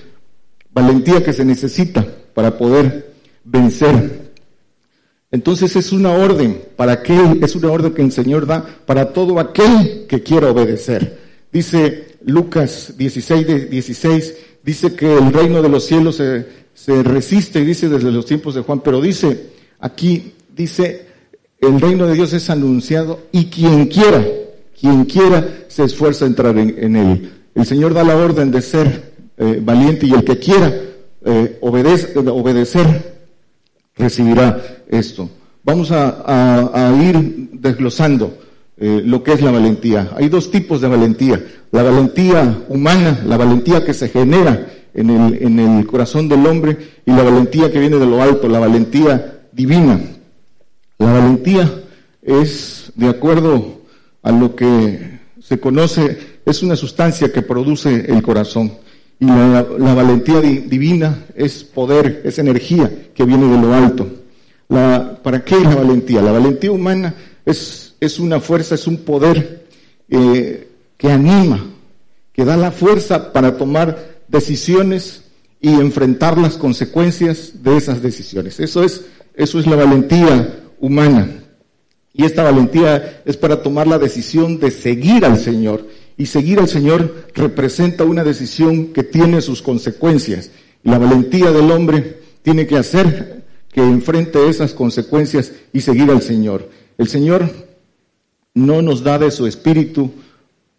[0.72, 4.26] Valentía que se necesita para poder vencer.
[5.30, 9.38] Entonces es una orden para aquel, es una orden que el Señor da para todo
[9.38, 11.18] aquel que quiera obedecer.
[11.52, 17.88] Dice Lucas 16, 16, dice que el reino de los cielos se, se resiste, dice
[17.88, 21.05] desde los tiempos de Juan, pero dice aquí, dice
[21.60, 24.24] el reino de Dios es anunciado y quien quiera,
[24.78, 27.32] quien quiera se esfuerza a entrar en, él.
[27.54, 30.72] El Señor da la orden de ser eh, valiente y el que quiera
[31.24, 33.16] eh, obedecer
[33.96, 35.28] recibirá esto.
[35.64, 38.38] Vamos a, ir desglosando
[38.76, 40.10] eh, lo que es la valentía.
[40.16, 41.44] Hay dos tipos de valentía.
[41.72, 46.76] La valentía humana, la valentía que se genera en el, en el corazón del hombre
[47.04, 49.98] y la valentía que viene de lo alto, la valentía divina.
[50.98, 51.82] La valentía
[52.22, 53.80] es, de acuerdo
[54.22, 58.72] a lo que se conoce, es una sustancia que produce el corazón.
[59.18, 59.62] Y la,
[59.94, 64.06] valentía divina es poder, es energía que viene de lo alto.
[64.68, 66.20] ¿Para qué la valentía?
[66.20, 69.66] La valentía humana es, es una fuerza, es un poder
[70.08, 71.64] eh, que anima,
[72.32, 75.22] que da la fuerza para tomar decisiones
[75.60, 78.60] y enfrentar las consecuencias de esas decisiones.
[78.60, 81.28] Eso es, eso es la valentía humana.
[82.12, 85.86] Y esta valentía es para tomar la decisión de seguir al Señor.
[86.16, 90.50] Y seguir al Señor representa una decisión que tiene sus consecuencias.
[90.82, 96.70] La valentía del hombre tiene que hacer que enfrente esas consecuencias y seguir al Señor.
[96.96, 97.50] El Señor
[98.54, 100.10] no nos da de su espíritu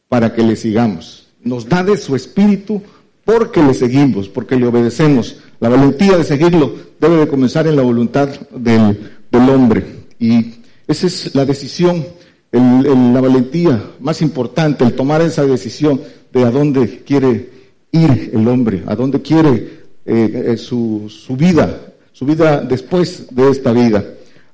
[0.10, 1.28] para que le sigamos.
[1.44, 2.82] Nos da de su espíritu
[3.24, 5.38] porque le seguimos, porque le obedecemos.
[5.60, 9.86] La valentía de seguirlo debe de comenzar en la voluntad del del hombre.
[10.20, 10.56] Y
[10.88, 12.06] Esa es la decisión,
[12.52, 17.50] la valentía más importante, el tomar esa decisión de a dónde quiere
[17.92, 23.50] ir el hombre, a dónde quiere eh, eh, su, su vida, su vida después de
[23.50, 24.04] esta vida.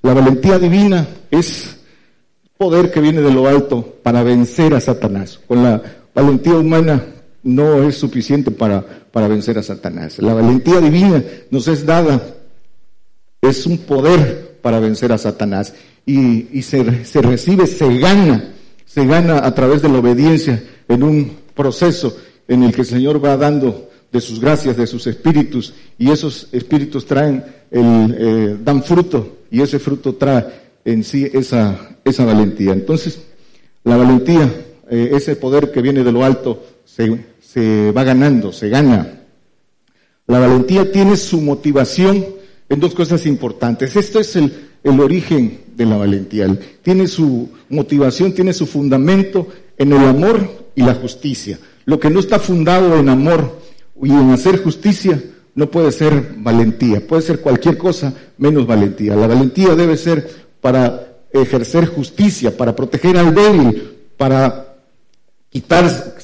[0.01, 1.77] La valentía divina es
[2.57, 5.39] poder que viene de lo alto para vencer a Satanás.
[5.47, 5.81] Con la
[6.13, 7.03] valentía humana
[7.43, 10.19] no es suficiente para, para vencer a Satanás.
[10.19, 12.21] La valentía divina nos es dada,
[13.41, 15.75] es un poder para vencer a Satanás.
[16.05, 16.81] Y, se
[17.21, 18.55] recibe, se gana,
[18.85, 23.23] se gana a través de la obediencia en un proceso en el que el Señor
[23.23, 28.83] va dando de sus gracias, de sus espíritus, y esos espíritus traen, el, eh, dan
[28.83, 30.45] fruto, y ese fruto trae
[30.85, 32.73] en sí esa, esa valentía.
[32.73, 33.19] Entonces,
[33.83, 34.49] la valentía,
[34.89, 39.21] eh, ese poder que viene de lo alto, se, se va ganando, se gana.
[40.27, 43.95] La valentía tiene su motivación en dos cosas importantes.
[43.95, 44.51] Esto es el,
[44.83, 46.47] origen de la valentía.
[46.81, 49.47] Tiene su motivación, tiene su fundamento
[49.77, 51.57] en el amor y la justicia.
[51.85, 53.59] Lo que no está fundado en amor
[54.01, 55.21] y en hacer justicia
[55.55, 59.15] no puede ser valentía, puede ser cualquier cosa menos valentía.
[59.15, 64.75] La valentía debe ser para ejercer justicia, para proteger al débil, para
[65.49, 66.15] quitar,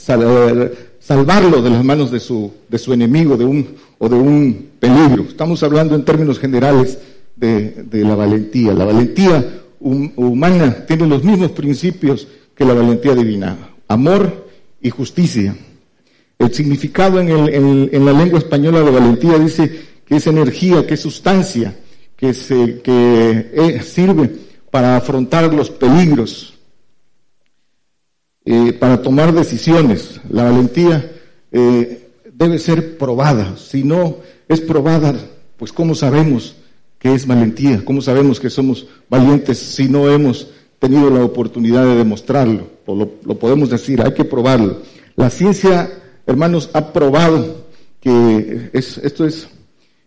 [1.10, 5.24] salvarlo de las manos de su, de su enemigo de un, o de un peligro.
[5.24, 7.00] Estamos hablando en términos generales
[7.36, 8.76] de, de la valentía.
[8.76, 13.58] La valentía humana tiene los mismos principios que la valentía divina,
[13.88, 14.50] amor
[14.84, 15.56] y justicia.
[16.38, 20.94] El significado en, el, en, la lengua española de valentía dice que es energía, que
[20.94, 21.76] es sustancia,
[22.16, 24.30] que, se, que eh, sirve
[24.70, 26.59] para afrontar los peligros,
[28.46, 30.20] eh, para tomar decisiones.
[30.30, 31.12] La valentía
[31.52, 33.56] eh, debe ser probada.
[33.58, 34.18] Si no
[34.48, 35.16] es probada,
[35.58, 36.56] pues ¿cómo sabemos
[36.98, 37.84] que es valentía?
[37.86, 40.48] ¿Cómo sabemos que somos valientes si no hemos
[40.80, 42.70] tenido la oportunidad de demostrarlo?
[42.86, 43.08] O lo,
[43.40, 44.82] podemos decir, hay que probarlo.
[45.16, 45.90] La ciencia
[46.30, 47.66] hermanos, ha probado
[48.00, 49.48] que esto es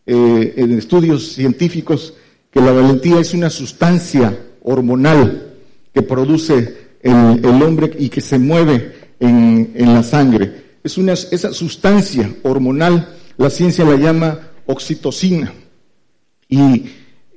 [0.07, 2.15] eh, en estudios científicos,
[2.51, 5.55] que la valentía es una sustancia hormonal
[5.93, 10.63] que produce el, hombre y que se mueve en, la sangre.
[10.85, 15.53] Es una, esa sustancia hormonal, la ciencia la llama oxitocina.
[16.49, 16.87] Y,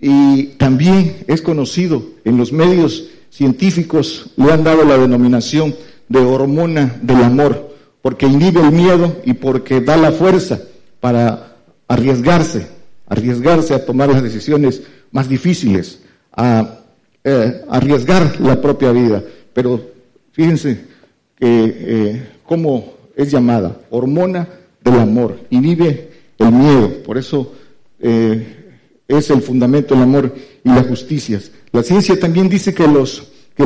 [0.01, 5.75] y también es conocido en los medios científicos, le han dado la denominación
[6.07, 10.61] de hormona del amor porque inhibe el miedo y porque da la fuerza
[10.99, 11.55] para
[11.87, 12.67] arriesgarse,
[13.07, 16.01] arriesgarse a tomar las decisiones más difíciles,
[16.31, 16.81] a
[17.23, 19.23] eh, arriesgar la propia vida.
[19.55, 19.81] Pero
[20.33, 20.81] fíjense
[21.39, 24.49] que eh, cómo es llamada, hormona
[24.83, 27.53] del amor, inhibe el miedo, por eso
[27.97, 28.45] eh,
[29.07, 31.51] es el fundamento del amor y las justicias.
[31.71, 32.85] La ciencia también dice que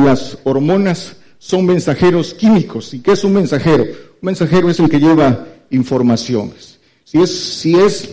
[0.00, 2.94] las hormonas son mensajeros químicos.
[2.94, 3.82] ¿Y qué es un mensajero?
[3.82, 3.90] Un
[4.22, 6.78] mensajero es el que lleva informaciones.
[7.02, 8.10] Si es, si es,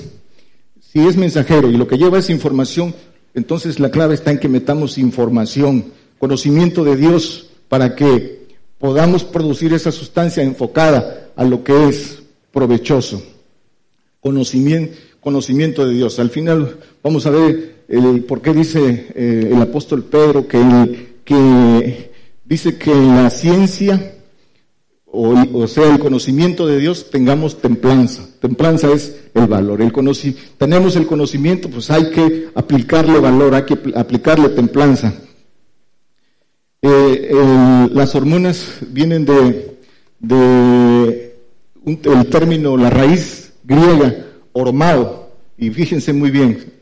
[0.81, 2.95] si es mensajero y lo que lleva es información,
[3.35, 5.85] entonces la clave está en que metamos información,
[6.17, 8.47] conocimiento de Dios para que
[8.77, 13.21] podamos producir esa sustancia enfocada a lo que es provechoso.
[14.19, 16.19] Conocimiento, conocimiento de Dios.
[16.19, 22.11] Al final vamos a ver el, por qué dice eh, el apóstol Pedro que, que
[22.45, 24.13] dice que en la ciencia,
[25.05, 28.27] o, sea, el conocimiento de Dios, tengamos templanza.
[28.39, 29.81] Templanza es el valor.
[29.81, 29.91] El
[30.57, 35.13] tenemos el conocimiento, pues hay que aplicarle valor, hay que aplicarle templanza.
[36.81, 39.77] Eh, las hormonas vienen de,
[40.19, 41.35] de
[41.85, 46.73] el término, la raíz griega, hormado, y fíjense muy bien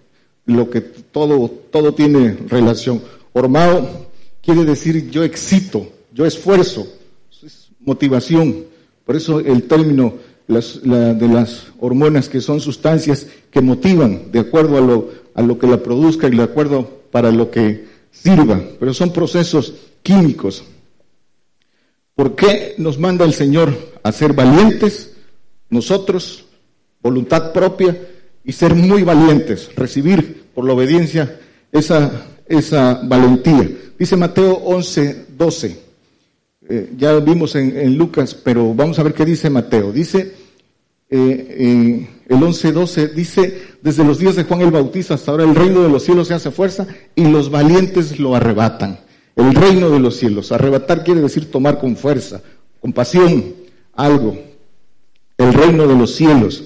[0.46, 3.02] lo que todo, todo tiene relación.
[3.34, 4.08] Hormado
[4.42, 6.88] quiere decir yo excito, yo esfuerzo,
[7.44, 8.66] es motivación.
[9.06, 10.14] Por eso el término
[10.48, 15.68] de las hormonas que son sustancias que motivan de acuerdo a lo, a lo que
[15.68, 20.64] la produzca y de acuerdo para lo que sirva, pero son procesos químicos.
[22.16, 25.14] ¿Por qué nos manda el Señor a ser valientes?
[25.70, 26.46] Nosotros,
[27.02, 27.98] voluntad propia
[28.44, 31.40] y ser muy valientes, recibir por la obediencia
[31.72, 33.70] esa, esa valentía.
[33.98, 35.80] Dice Mateo 11, 12.
[36.68, 39.92] Eh, ya vimos en, Lucas, pero vamos a ver qué dice Mateo.
[39.92, 40.32] Dice,
[41.10, 45.54] eh, el 11, 12, dice, desde los días de Juan el Bautista hasta ahora el
[45.54, 49.00] reino de los cielos se hace fuerza y los valientes lo arrebatan.
[49.36, 50.52] El reino de los cielos.
[50.52, 52.42] Arrebatar quiere decir tomar con fuerza,
[52.82, 53.54] con pasión,
[53.94, 54.36] algo.
[55.38, 56.64] El reino de los cielos.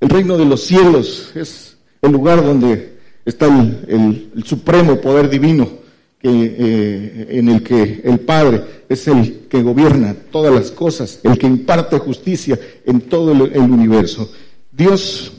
[0.00, 2.96] El reino de los cielos es el lugar donde
[3.26, 3.46] está
[3.86, 5.68] el supremo poder divino
[6.18, 11.38] que, eh, en el que el Padre es el que gobierna todas las cosas, el
[11.38, 14.32] que imparte justicia en todo el, el universo.
[14.72, 15.32] Dios,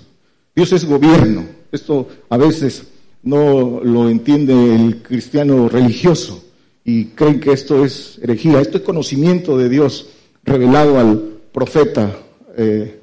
[0.60, 1.46] Dios es gobierno.
[1.72, 2.84] Esto a veces
[3.24, 6.44] no lo entiende el cristiano religioso
[6.84, 8.60] y creen que esto es herejía.
[8.60, 10.10] Esto es conocimiento de Dios
[10.44, 11.18] revelado al
[11.54, 12.14] profeta
[12.58, 13.00] eh,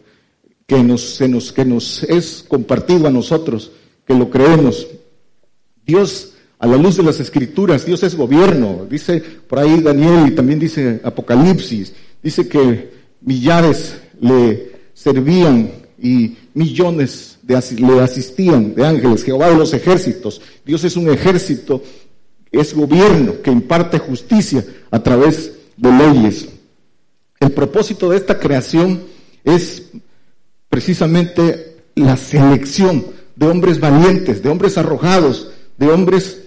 [0.67, 3.71] que, nos, se nos, que nos es compartido a nosotros,
[4.07, 4.87] que lo creemos.
[5.87, 8.87] Dios, a la luz de las escrituras, Dios es gobierno.
[8.87, 12.91] Dice por ahí Daniel y también dice Apocalipsis, dice que
[13.23, 20.41] millares le servían y millones de, le asistían de ángeles, Jehová de los ejércitos.
[20.65, 21.83] Dios es un ejército,
[22.51, 26.49] es gobierno que imparte justicia a través de leyes.
[27.41, 29.03] El propósito de esta creación
[29.45, 29.91] es
[30.69, 36.43] precisamente la selección de hombres valientes, de hombres arrojados, de hombres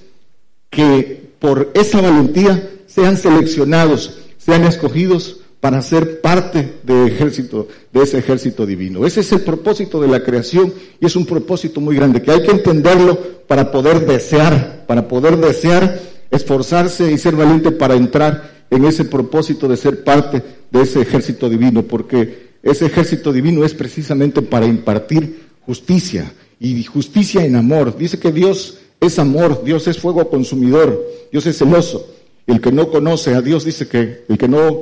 [0.69, 8.19] que por esa valentía sean seleccionados, sean escogidos para ser parte de, ejército, de ese
[8.19, 9.05] ejército divino.
[9.05, 12.43] Ese es el propósito de la creación y es un propósito muy grande que hay
[12.43, 13.17] que entenderlo
[13.47, 15.99] para poder desear, para poder desear,
[16.31, 21.49] esforzarse y ser valiente para entrar en ese propósito de ser parte de ese ejército
[21.49, 27.97] divino, porque ese ejército divino es precisamente para impartir justicia y justicia en amor.
[27.97, 32.07] Dice que Dios es amor, Dios es fuego consumidor, Dios es celoso.
[32.47, 34.81] El que no conoce a Dios dice que el que no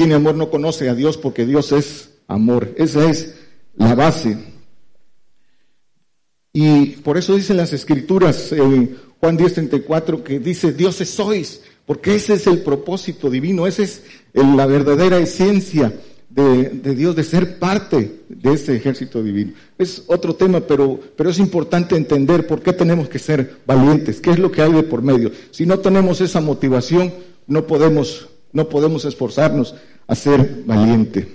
[0.00, 2.72] tiene amor no conoce a Dios porque Dios es amor.
[2.78, 3.34] Esa es
[3.76, 4.34] la base.
[6.54, 12.32] Y por eso dicen las escrituras en Juan 10:34 que dice, dioses sois, porque ese
[12.32, 14.02] es el propósito divino, esa es
[14.32, 15.92] la verdadera esencia
[16.30, 19.52] de, Dios, de ser parte de ese ejército divino.
[19.76, 24.30] Es otro tema, pero, pero es importante entender por qué tenemos que ser valientes, qué
[24.30, 25.30] es lo que hay de por medio.
[25.50, 27.12] Si no tenemos esa motivación,
[27.46, 29.74] no podemos, no podemos esforzarnos
[30.10, 31.28] a ser valiente.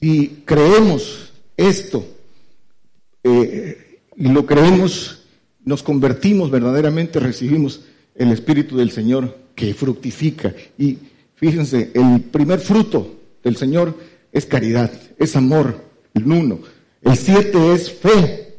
[0.00, 2.02] Si creemos esto
[3.22, 5.22] eh, y lo creemos,
[5.66, 7.82] nos convertimos verdaderamente, recibimos
[8.14, 10.54] el Espíritu del Señor que fructifica.
[10.78, 10.96] Y
[11.34, 13.94] fíjense, el primer fruto del Señor
[14.32, 16.60] es caridad, es amor, el uno.
[17.02, 18.54] El siete es fe,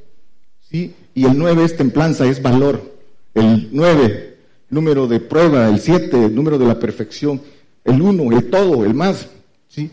[0.70, 0.94] ¿sí?
[1.16, 2.94] Y el nueve es templanza, es valor.
[3.34, 4.38] El nueve,
[4.70, 7.42] número de prueba, el siete, número de la perfección
[7.86, 9.28] el uno, el todo, el más.
[9.70, 9.90] ¿sí?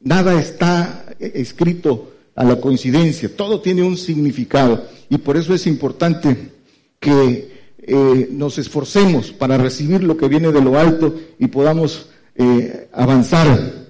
[0.00, 6.52] Nada está escrito a la coincidencia, todo tiene un significado y por eso es importante
[6.98, 12.88] que eh, nos esforcemos para recibir lo que viene de lo alto y podamos eh,
[12.92, 13.86] avanzar.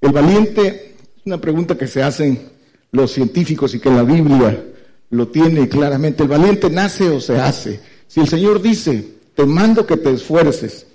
[0.00, 2.40] El valiente es una pregunta que se hacen
[2.92, 4.64] los científicos y que la Biblia
[5.10, 6.22] lo tiene claramente.
[6.22, 7.80] ¿El valiente nace o se hace?
[8.08, 10.86] Si el Señor dice, te mando que te esfuerces,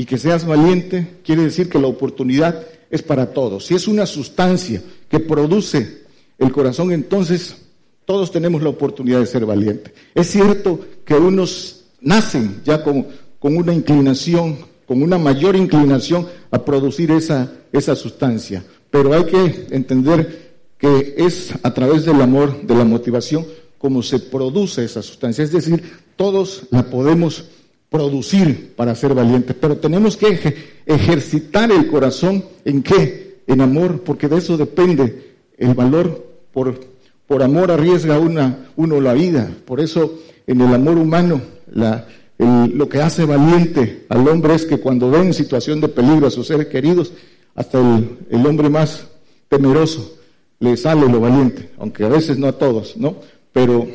[0.00, 3.66] y que seas valiente, quiere decir que la oportunidad es para todos.
[3.66, 6.04] Si es una sustancia que produce
[6.38, 7.58] el corazón, entonces
[8.06, 9.92] todos tenemos la oportunidad de ser valientes.
[10.14, 13.08] Es cierto que unos nacen ya con,
[13.42, 14.56] una inclinación,
[14.86, 21.52] con una mayor inclinación a producir esa, esa sustancia, pero hay que entender que es
[21.62, 23.44] a través del amor, de la motivación,
[23.76, 25.44] como se produce esa sustancia.
[25.44, 25.82] Es decir,
[26.16, 27.44] todos la podemos
[27.90, 30.54] producir para ser valientes, pero tenemos que
[30.86, 33.40] ejercitar el corazón en qué?
[33.46, 36.26] En amor, porque de eso depende el valor.
[36.52, 36.80] Por,
[37.26, 39.50] por amor arriesga una, uno la vida.
[39.64, 41.40] Por eso en el amor humano
[41.72, 42.06] la,
[42.38, 46.30] lo que hace valiente al hombre es que cuando ve en situación de peligro a
[46.30, 47.12] sus seres queridos,
[47.56, 49.08] hasta el, el hombre más
[49.48, 50.16] temeroso
[50.60, 53.16] le sale lo valiente, aunque a veces no a todos, ¿no?
[53.52, 53.88] Pero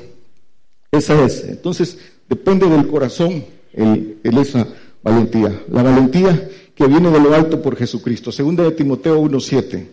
[0.91, 1.45] esa es.
[1.45, 1.97] Entonces,
[2.27, 3.45] depende del corazón
[3.75, 4.67] el, esa
[5.03, 5.63] valentía.
[5.69, 8.31] La valentía que viene de lo alto por Jesucristo.
[8.31, 9.87] Segunda de Timoteo 1.7.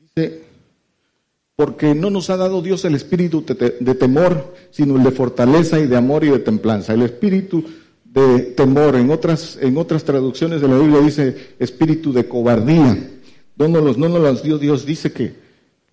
[0.00, 0.42] Dice,
[1.54, 5.86] porque no nos ha dado Dios el espíritu de, temor, sino el de fortaleza y
[5.86, 6.94] de amor y de templanza.
[6.94, 7.64] El espíritu
[8.04, 13.10] de temor, en otras, en otras traducciones de la Biblia dice espíritu de cobardía.
[13.56, 15.46] No nos los, no nos los dio Dios, dice que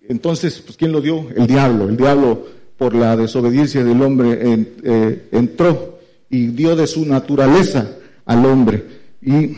[0.08, 1.28] entonces, pues ¿quién lo dio?
[1.34, 1.88] El diablo.
[1.88, 2.46] El diablo
[2.76, 5.98] por la desobediencia del hombre eh, entró
[6.28, 8.84] y dio de su naturaleza al hombre.
[9.22, 9.56] Y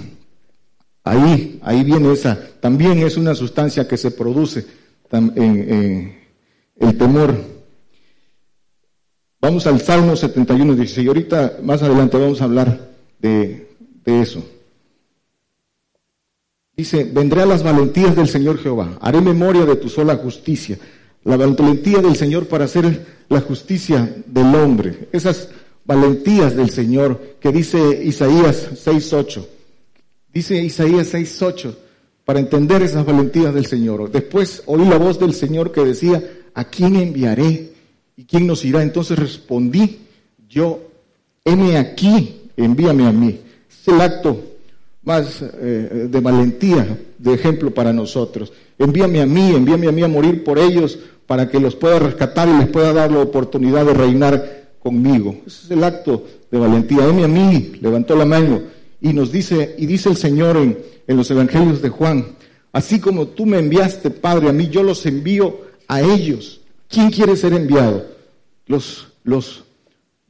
[1.05, 4.67] ahí, ahí viene esa, también es una sustancia que se produce
[5.11, 6.17] en,
[6.79, 7.35] el temor.
[9.41, 11.09] Vamos al Salmo 71, 16.
[11.09, 13.69] Ahorita más adelante vamos a hablar de,
[14.05, 14.45] de eso.
[16.77, 20.79] Dice, vendré a las valentías del Señor Jehová, haré memoria de tu sola justicia
[21.27, 25.09] la valentía del Señor para hacer la justicia del hombre.
[25.11, 25.49] Esas
[25.85, 29.45] valentías del Señor que dice Isaías 6.8.
[30.33, 31.75] Dice Isaías 6.8
[32.25, 34.11] para entender esas valentías del Señor.
[34.11, 36.23] Después oí la voz del Señor que decía,
[36.55, 37.73] ¿a quién enviaré?
[38.17, 38.83] ¿Y quién nos irá?
[38.83, 39.99] Entonces respondí,
[40.49, 40.81] yo,
[41.45, 43.41] heme aquí, envíame a mí.
[43.69, 44.41] Es el acto
[45.03, 48.53] más eh, de valentía, de ejemplo para nosotros.
[48.79, 52.49] Envíame a mí, envíame a mí a morir por ellos para que los pueda rescatar
[52.49, 55.37] y les pueda dar la oportunidad de reinar conmigo.
[55.47, 57.07] Ese es el acto de valentía.
[57.07, 58.63] Heme a mí, levantó la mano
[59.01, 62.27] y nos dice, y dice el Señor en, en los evangelios de Juan,
[62.73, 66.61] así como tú me enviaste, Padre, a mí, yo los envío a ellos.
[66.89, 68.07] ¿Quién quiere ser enviado?
[68.67, 69.65] Los, los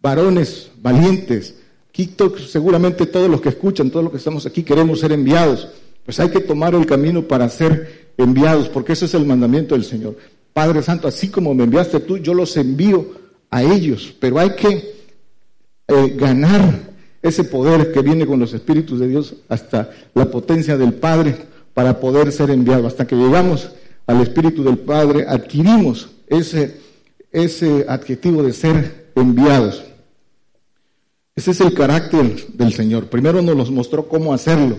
[0.00, 1.56] varones valientes.
[1.88, 2.14] Aquí
[2.48, 5.68] seguramente todos los que escuchan, todos los que estamos aquí queremos ser enviados.
[6.04, 9.84] Pues hay que tomar el camino para ser enviados, porque ese es el mandamiento del
[9.84, 10.16] Señor.
[10.56, 13.10] Padre Santo, así como me enviaste tú, yo los envío
[13.50, 14.94] a ellos, pero hay que
[15.86, 20.94] eh, ganar ese poder que viene con los espíritus de Dios hasta la potencia del
[20.94, 21.36] Padre
[21.74, 22.86] para poder ser enviado.
[22.86, 23.68] Hasta que llegamos
[24.06, 26.80] al Espíritu del Padre, adquirimos ese,
[27.30, 29.84] ese adjetivo de ser enviados.
[31.34, 33.08] Ese es el carácter del Señor.
[33.08, 34.78] Primero nos los mostró cómo hacerlo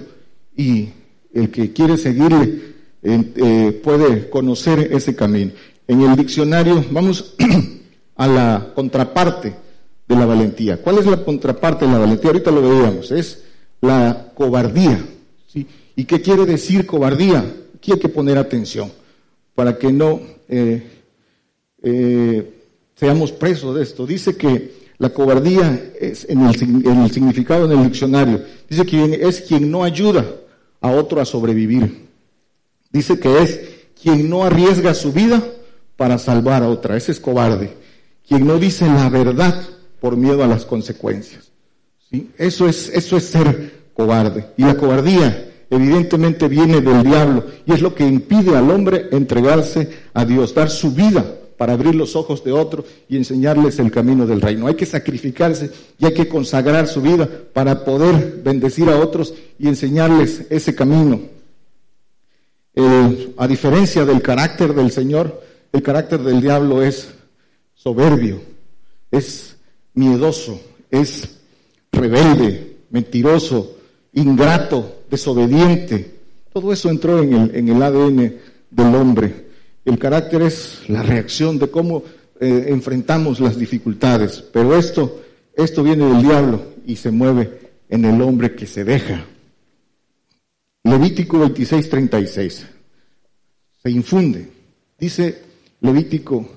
[0.55, 0.89] y
[1.35, 5.51] el que quiere seguirle eh, puede conocer ese camino.
[5.87, 7.35] En el diccionario vamos
[8.15, 9.55] a la contraparte
[10.07, 10.81] de la valentía.
[10.81, 12.29] ¿Cuál es la contraparte de la valentía?
[12.31, 13.43] Ahorita lo veíamos, es
[13.81, 15.03] la cobardía.
[15.47, 15.67] ¿sí?
[15.95, 17.45] ¿Y qué quiere decir cobardía?
[17.75, 18.91] Aquí hay que poner atención
[19.55, 20.19] para que no
[20.49, 20.87] eh,
[21.83, 22.53] eh,
[22.95, 24.05] seamos presos de esto.
[24.05, 28.41] Dice que la cobardía es en el, en el significado en el diccionario.
[28.69, 30.25] Dice que es quien no ayuda
[30.81, 32.06] a otro a sobrevivir.
[32.97, 33.59] Dice que es
[34.01, 35.43] quien no arriesga su vida
[35.97, 36.97] para salvar a otra.
[36.97, 37.75] Ese es cobarde.
[38.27, 39.53] Quien no dice la verdad
[40.01, 41.51] por miedo a las consecuencias.
[42.09, 42.31] ¿sí?
[42.39, 44.47] Eso, es, eso es ser cobarde.
[44.57, 49.89] Y la cobardía evidentemente viene del diablo y es lo que impide al hombre entregarse
[50.15, 51.23] a Dios, dar su vida
[51.55, 54.65] para abrir los ojos de otro y enseñarles el camino del reino.
[54.65, 55.69] Hay que sacrificarse
[55.99, 61.36] y hay que consagrar su vida para poder bendecir a otros y enseñarles ese camino.
[63.37, 65.41] A diferencia del carácter del Señor,
[65.71, 67.09] el carácter del diablo es
[67.73, 68.41] soberbio,
[69.11, 69.57] es
[69.93, 71.39] miedoso, es
[71.91, 73.77] rebelde, mentiroso,
[74.13, 76.17] ingrato, desobediente.
[76.53, 78.35] Todo eso entró en el, en ADN
[78.69, 79.47] del hombre.
[79.85, 82.03] El carácter es la reacción de cómo
[82.39, 84.43] eh, enfrentamos las dificultades.
[84.53, 85.21] Pero esto,
[85.55, 89.25] esto viene del diablo y se mueve en el hombre que se deja.
[90.87, 92.65] Levítico 26, 36.
[93.83, 94.47] Se infunde.
[94.97, 95.41] Dice
[95.81, 96.47] Levítico,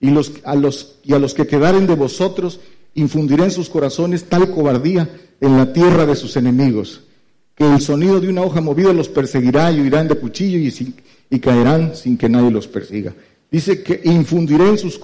[0.00, 2.60] y, los, a los, a los que quedaren de vosotros
[2.94, 5.10] infundiré en sus corazones tal cobardía
[5.40, 7.02] en la tierra de sus enemigos,
[7.54, 10.94] que el sonido de una hoja movida los perseguirá y huirán de cuchillo y,
[11.28, 13.14] y caerán sin que nadie los persiga.
[13.50, 15.00] Dice que infundiré en sus,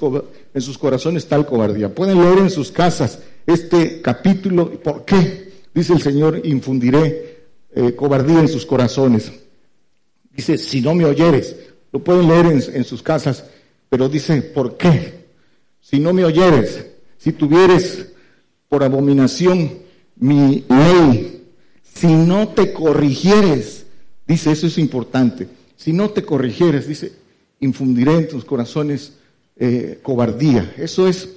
[0.55, 1.93] en sus corazones tal cobardía.
[1.93, 4.71] Pueden leer en sus casas este capítulo.
[4.71, 5.53] ¿Por qué?
[5.75, 7.36] Dice el Señor, infundiré
[7.77, 9.31] eh, cobardía en sus corazones.
[10.35, 11.55] Dice, si no me oyeres,
[11.93, 13.45] lo pueden leer en, en sus casas,
[13.89, 15.27] pero dice, ¿por qué?
[15.81, 16.85] Si no me oyeres,
[17.19, 18.09] si tuvieres
[18.69, 19.71] por abominación
[20.17, 21.45] mi ley,
[21.95, 23.87] si no te corrigieres,
[24.27, 25.47] dice, eso es importante,
[25.77, 27.13] si no te corrigieres, dice,
[27.61, 29.13] infundiré en tus corazones
[29.57, 30.75] eh, cobardía.
[30.77, 31.29] Eso es,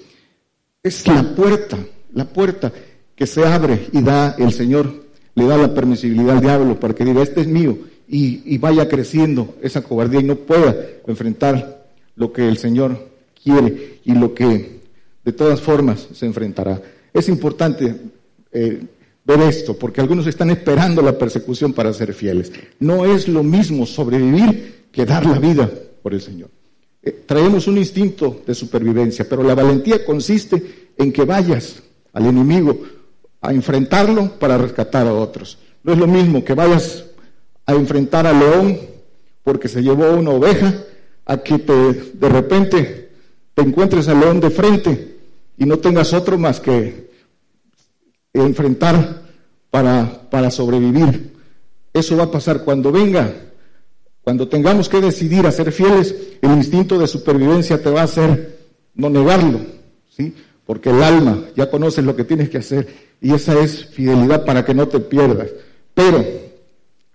[0.84, 1.78] es la puerta,
[2.14, 2.72] la puerta
[3.16, 5.09] que se abre y da el Señor,
[5.40, 9.56] le da la permisibilidad al diablo para que diga, este es mío, y, vaya creciendo
[9.62, 10.76] esa cobardía y no pueda
[11.08, 13.08] enfrentar lo que el Señor
[13.42, 14.80] quiere y lo que
[15.24, 16.82] de todas formas se enfrentará.
[17.14, 17.96] Es importante
[18.52, 18.82] eh,
[19.24, 22.52] ver esto, porque algunos están esperando la persecución para ser fieles.
[22.80, 25.70] No es lo mismo sobrevivir que dar la vida
[26.02, 26.50] por el Señor.
[27.02, 32.82] Eh, traemos un instinto de supervivencia, pero la valentía consiste en que vayas al enemigo
[33.42, 35.58] a enfrentarlo para rescatar a otros.
[35.84, 37.06] No es lo mismo que vayas
[37.66, 38.80] a enfrentar al león
[39.44, 40.74] porque se llevó una oveja,
[41.26, 43.10] a que te, de repente
[43.54, 45.18] te encuentres al león de frente
[45.58, 47.12] y no tengas otro más que
[48.34, 49.22] enfrentar
[49.70, 51.34] para, para sobrevivir.
[51.94, 53.32] Eso va a pasar cuando venga,
[54.22, 58.60] cuando tengamos que decidir a ser fieles, el instinto de supervivencia te va a hacer
[58.96, 59.60] no negarlo,
[60.10, 60.34] ¿sí?
[60.70, 62.88] Porque el alma ya conoce lo que tienes que hacer
[63.20, 65.50] y esa es fidelidad para que no te pierdas.
[65.96, 66.24] Pero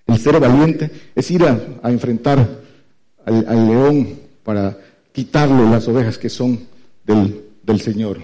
[0.09, 2.49] el ser valiente es ir a, enfrentar
[3.25, 4.77] al, león para
[5.13, 6.67] quitarle las ovejas que son
[7.07, 8.19] del, del Señor.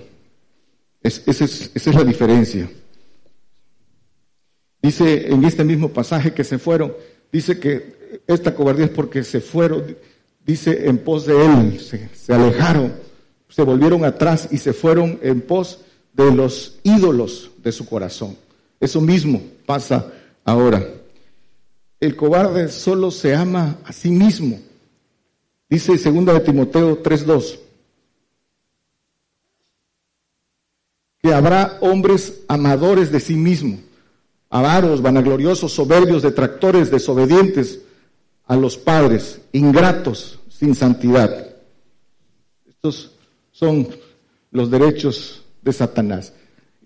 [1.00, 2.68] esa es la diferencia.
[4.82, 6.92] Dice en este mismo pasaje que se fueron,
[7.30, 9.96] dice que esta cobardía es porque se fueron,
[10.44, 12.92] dice en pos de él, se, alejaron,
[13.50, 15.80] se volvieron atrás y se fueron en pos
[16.14, 18.36] de los ídolos de su corazón.
[18.78, 20.10] Eso mismo pasa
[20.44, 20.86] ahora.
[22.00, 24.58] El cobarde solo se ama a sí mismo.
[25.68, 27.58] Dice 2 de Timoteo 3:2
[31.22, 33.80] que habrá hombres amadores de sí mismos
[34.50, 37.80] avaros, vanagloriosos, soberbios, detractores, desobedientes
[38.46, 41.54] a los padres, ingratos, sin santidad.
[42.68, 43.09] Estos
[43.60, 43.88] son
[44.52, 46.32] los derechos de Satanás.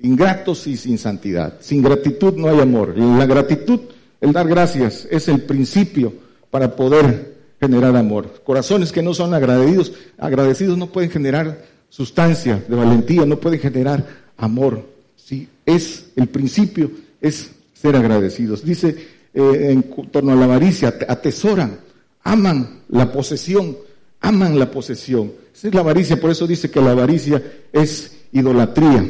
[0.03, 1.55] Ingratos y sin santidad.
[1.61, 2.99] Sin gratitud no hay amor.
[2.99, 3.81] La gratitud,
[4.21, 6.13] el dar gracias, es el principio
[6.51, 8.43] para poder generar amor.
[8.45, 14.05] Corazones que no son agradecidos, agradecidos no pueden generar sustancia de valentía, no pueden generar
[14.37, 14.85] amor.
[15.15, 16.91] Sí, es el principio
[17.21, 18.65] es ser agradecidos.
[18.65, 18.97] Dice
[19.33, 21.79] eh, en torno a la avaricia, atesoran,
[22.25, 23.77] aman la posesión,
[24.25, 25.33] aman la posesión.
[25.55, 27.43] Esa es la avaricia, por eso dice que la avaricia
[27.73, 29.07] es idolatría.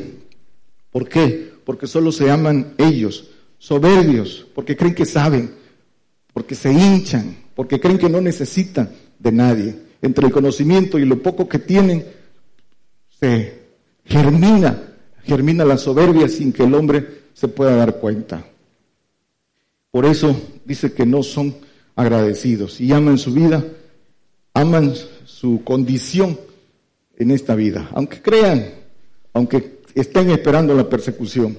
[0.91, 1.53] ¿Por qué?
[1.65, 5.55] Porque solo se aman ellos, soberbios, porque creen que saben,
[6.33, 9.77] porque se hinchan, porque creen que no necesitan de nadie.
[10.03, 12.05] Entre el conocimiento y lo poco que tienen,
[13.21, 13.59] se
[14.05, 14.83] germina,
[15.23, 18.45] germina la soberbia sin que el hombre se pueda dar cuenta.
[19.93, 21.55] Por eso dice que no son
[21.95, 23.65] agradecidos y aman su vida,
[24.55, 24.95] aman
[25.27, 26.39] su condición
[27.17, 28.71] en esta vida, aunque crean,
[29.33, 31.59] aunque estén esperando la persecución.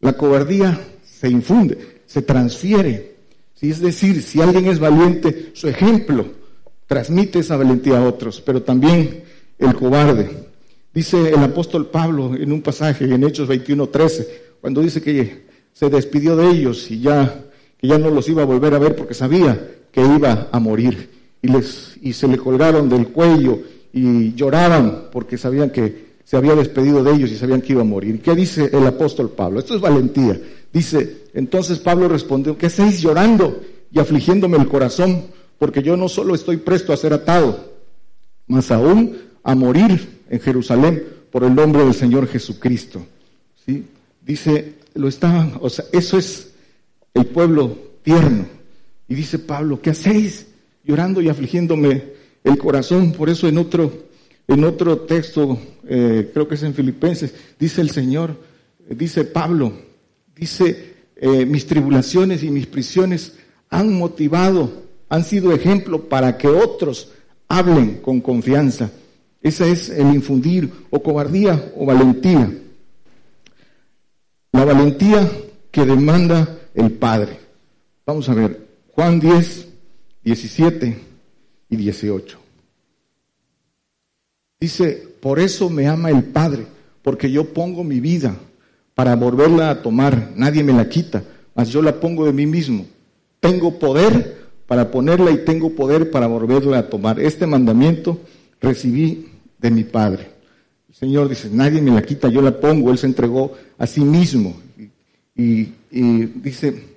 [0.00, 3.16] La cobardía se infunde, se transfiere.
[3.60, 6.26] Es decir, si alguien es valiente, su ejemplo
[6.86, 9.22] transmite esa valentía a otros, pero también
[9.58, 10.48] el cobarde.
[10.92, 14.26] Dice el apóstol Pablo en un pasaje en Hechos 21:13,
[14.60, 17.44] cuando dice que se despidió de ellos y ya,
[17.78, 21.19] que ya no los iba a volver a ver porque sabía que iba a morir.
[21.42, 23.60] Y, les, y se le colgaron del cuello
[23.92, 27.84] y lloraban porque sabían que se había despedido de ellos y sabían que iba a
[27.84, 28.20] morir.
[28.20, 29.58] ¿Qué dice el apóstol Pablo?
[29.58, 30.40] Esto es valentía.
[30.72, 33.60] Dice, entonces Pablo respondió, ¿qué hacéis llorando
[33.90, 35.24] y afligiéndome el corazón?
[35.58, 37.72] Porque yo no solo estoy presto a ser atado,
[38.46, 43.04] más aún a morir en Jerusalén por el nombre del Señor Jesucristo.
[43.66, 43.84] ¿Sí?
[44.24, 46.52] Dice, lo estaban, o sea, eso es
[47.14, 48.46] el pueblo tierno.
[49.08, 50.46] Y dice Pablo, ¿qué hacéis?
[50.84, 52.02] Llorando y afligiéndome
[52.44, 53.12] el corazón.
[53.12, 53.92] Por eso en otro,
[54.48, 55.58] en otro texto,
[55.88, 58.36] eh, creo que es en Filipenses, dice el Señor,
[58.88, 59.72] dice Pablo,
[60.34, 63.34] dice, eh, mis tribulaciones y mis prisiones
[63.68, 67.12] han motivado, han sido ejemplo para que otros
[67.48, 68.90] hablen con confianza.
[69.42, 72.50] Ese es el infundir o cobardía o valentía.
[74.52, 75.30] La valentía
[75.70, 77.38] que demanda el Padre.
[78.04, 79.68] Vamos a ver, Juan 10,
[80.24, 80.98] 17
[81.68, 82.38] y 18.
[84.60, 86.66] Dice, por eso me ama el Padre,
[87.02, 88.36] porque yo pongo mi vida
[88.94, 90.32] para volverla a tomar.
[90.36, 91.22] Nadie me la quita,
[91.54, 92.86] mas yo la pongo de mí mismo.
[93.40, 97.18] Tengo poder para ponerla y tengo poder para volverla a tomar.
[97.18, 98.20] Este mandamiento
[98.60, 99.28] recibí
[99.58, 100.28] de mi Padre.
[100.88, 104.00] El Señor dice, nadie me la quita, yo la pongo, Él se entregó a sí
[104.00, 104.54] mismo.
[105.34, 106.89] Y, dice,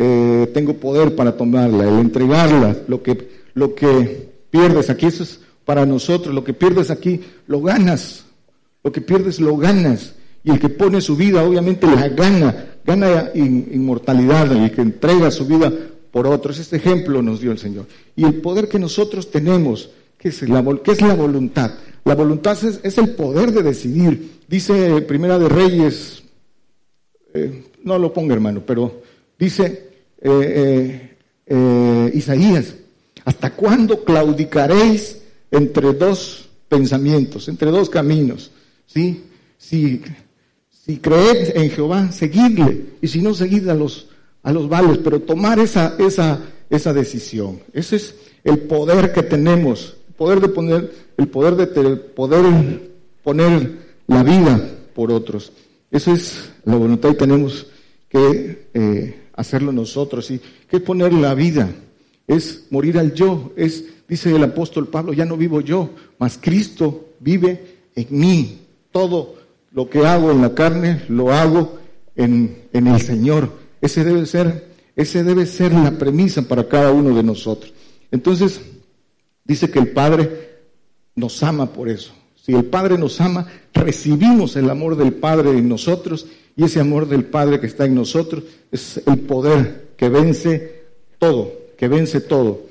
[0.00, 5.40] eh, tengo poder para tomarla, el entregarla, lo que, lo que pierdes aquí, eso es
[5.64, 8.24] para nosotros, lo que pierdes aquí, lo ganas,
[8.84, 10.14] lo que pierdes lo ganas.
[10.44, 15.32] Y el que pone su vida, obviamente la gana, gana inmortalidad, y el que entrega
[15.32, 15.72] su vida
[16.12, 16.60] por otros.
[16.60, 17.86] Este ejemplo nos dio el Señor.
[18.14, 21.72] Y el poder que nosotros tenemos, ¿qué es la, qué es la voluntad?
[22.04, 24.38] La voluntad es, el poder de decidir.
[24.46, 26.22] Dice Primera de Reyes,
[27.34, 29.02] eh, no lo ponga hermano, pero
[29.36, 29.87] dice
[30.20, 31.16] eh,
[31.46, 32.74] eh, Isaías,
[33.24, 35.18] ¿hasta cuándo claudicaréis
[35.50, 38.50] entre dos pensamientos, entre dos caminos?
[38.86, 39.24] ¿Sí?
[39.56, 40.02] Si,
[40.70, 44.08] si creed en Jehová, seguidle, y si no, seguid a los,
[44.42, 46.40] a los vales, pero tomar esa, esa,
[46.70, 47.60] esa decisión.
[47.72, 48.14] Ese es
[48.44, 51.66] el poder que tenemos poder de poner, el poder de
[51.96, 52.90] poder
[53.22, 53.78] poner
[54.08, 55.52] la vida por otros.
[55.90, 57.66] Eso es la voluntad y tenemos
[58.10, 60.30] que eh, hacerlo nosotros.
[60.30, 61.70] ¿Y qué poner la vida?
[62.26, 63.52] Es morir al yo.
[63.56, 68.58] Es, dice el apóstol Pablo, ya no vivo yo, mas Cristo vive en mí.
[68.90, 69.36] Todo
[69.72, 71.78] lo que hago en la carne lo hago
[72.16, 73.50] en, en el Señor.
[73.80, 77.72] Ese debe ser, ese debe ser la premisa para cada uno de nosotros.
[78.10, 78.60] Entonces,
[79.48, 80.58] Dice que el Padre
[81.16, 82.12] nos ama por eso.
[82.36, 86.26] Si el Padre nos ama, recibimos el amor del Padre en nosotros
[86.58, 90.86] y ese amor del Padre que está en nosotros es el poder que vence
[91.16, 92.62] todo, que vence todo.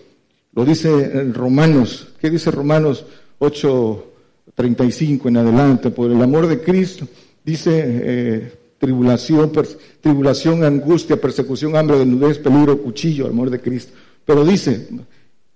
[0.51, 3.05] Lo dice Romanos, ¿qué dice Romanos
[3.39, 5.89] 8:35 en adelante?
[5.89, 7.07] Por el amor de Cristo,
[7.45, 9.53] dice eh, tribulación,
[10.01, 13.93] tribulación, angustia, persecución, hambre, desnudez, peligro, cuchillo, amor de Cristo.
[14.25, 14.89] Pero dice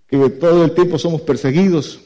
[0.08, 2.00] que todo el tiempo somos perseguidos.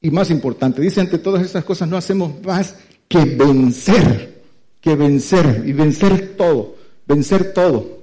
[0.00, 2.74] Y más importante, dice, ante todas estas cosas no hacemos más
[3.06, 4.39] que vencer,
[4.80, 6.76] que vencer y vencer todo,
[7.06, 8.00] vencer todo.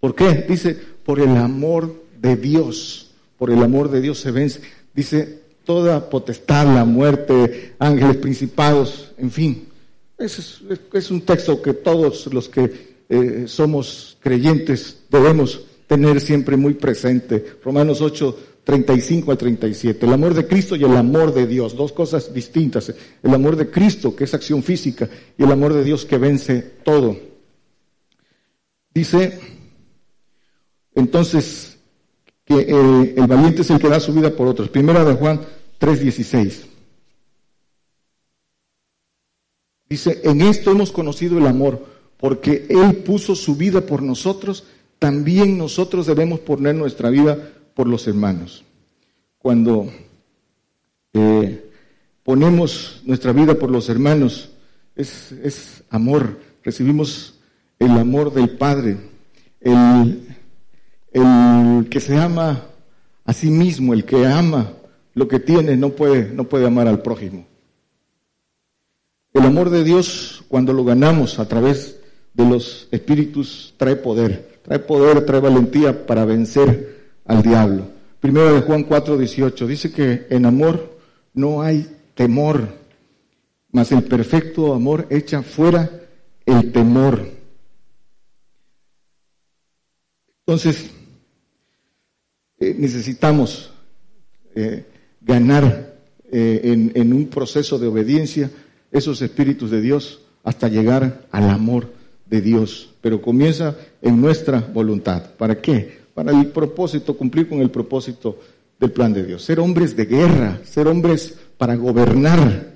[0.00, 0.46] ¿Por qué?
[0.48, 4.60] Dice, por el amor de Dios, por el amor de Dios se vence.
[4.94, 9.68] Dice, toda potestad, la muerte, ángeles, principados, en fin.
[10.16, 10.60] Es,
[10.92, 17.44] es, un texto que todos los que eh, somos creyentes debemos tener siempre muy presente.
[17.62, 18.38] Romanos 8,
[18.68, 20.04] 35 al 37.
[20.04, 22.92] El amor de Cristo y el amor de Dios, dos cosas distintas.
[23.22, 25.08] El amor de Cristo, que es acción física,
[25.38, 27.16] y el amor de Dios que vence todo.
[28.92, 29.40] Dice,
[30.94, 31.78] entonces,
[32.44, 32.60] que
[33.16, 34.68] el, valiente es el que da su vida por otros.
[34.68, 35.40] Primera de Juan
[35.80, 36.66] 3:16.
[39.88, 41.86] Dice, en esto hemos conocido el amor,
[42.18, 44.64] porque Él puso su vida por nosotros,
[44.98, 48.64] también nosotros debemos poner nuestra vida por los hermanos.
[49.38, 49.88] Cuando
[51.12, 51.70] eh,
[52.24, 54.50] ponemos nuestra vida por los hermanos,
[54.96, 57.38] es, amor, recibimos
[57.78, 58.96] el amor del Padre,
[59.60, 60.26] el,
[61.12, 62.64] el que se ama
[63.24, 64.72] a sí mismo, el que ama
[65.14, 67.46] lo que tiene, no puede, no puede amar al prójimo.
[69.34, 72.00] El amor de Dios, cuando lo ganamos a través
[72.34, 74.62] de los espíritus, trae poder.
[74.64, 76.97] Trae poder, trae valentía para vencer
[77.28, 77.84] al diablo.
[78.20, 80.98] Primero de Juan 4, 18 dice que en amor
[81.34, 82.68] no hay temor,
[83.70, 85.88] mas el perfecto amor echa fuera
[86.44, 87.28] el temor.
[90.40, 90.90] Entonces,
[92.58, 93.70] eh, necesitamos
[94.54, 94.84] eh,
[95.20, 95.94] ganar
[96.32, 98.50] eh, en, en un proceso de obediencia
[98.90, 101.92] esos espíritus de Dios hasta llegar al amor
[102.26, 102.94] de Dios.
[103.00, 105.34] Pero comienza en nuestra voluntad.
[105.36, 105.97] ¿Para qué?
[106.18, 108.40] Para el propósito, cumplir con el propósito
[108.76, 109.44] del plan de Dios.
[109.44, 112.74] Ser hombres de guerra, ser hombres para gobernar.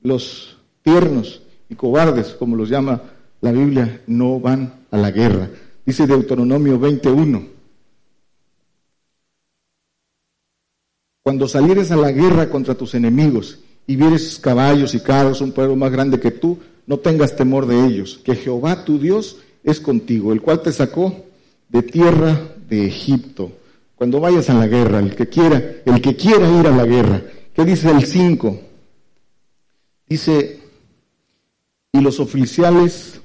[0.00, 3.02] Los tiernos y cobardes, como los llama
[3.42, 5.50] la Biblia, no van a la guerra.
[5.84, 7.46] Dice Deuteronomio 21.
[11.22, 15.76] Cuando salieres a la guerra contra tus enemigos y vieres caballos y carros, un pueblo
[15.76, 20.32] más grande que tú, no tengas temor de ellos, que Jehová tu Dios es contigo,
[20.32, 21.14] el cual te sacó
[21.68, 23.52] de tierra de Egipto.
[23.94, 27.22] Cuando vayas a la guerra, el que quiera, el que quiera ir a la guerra,
[27.54, 28.60] ¿qué dice el 5?
[30.08, 30.60] Dice,
[31.92, 33.20] y los oficiales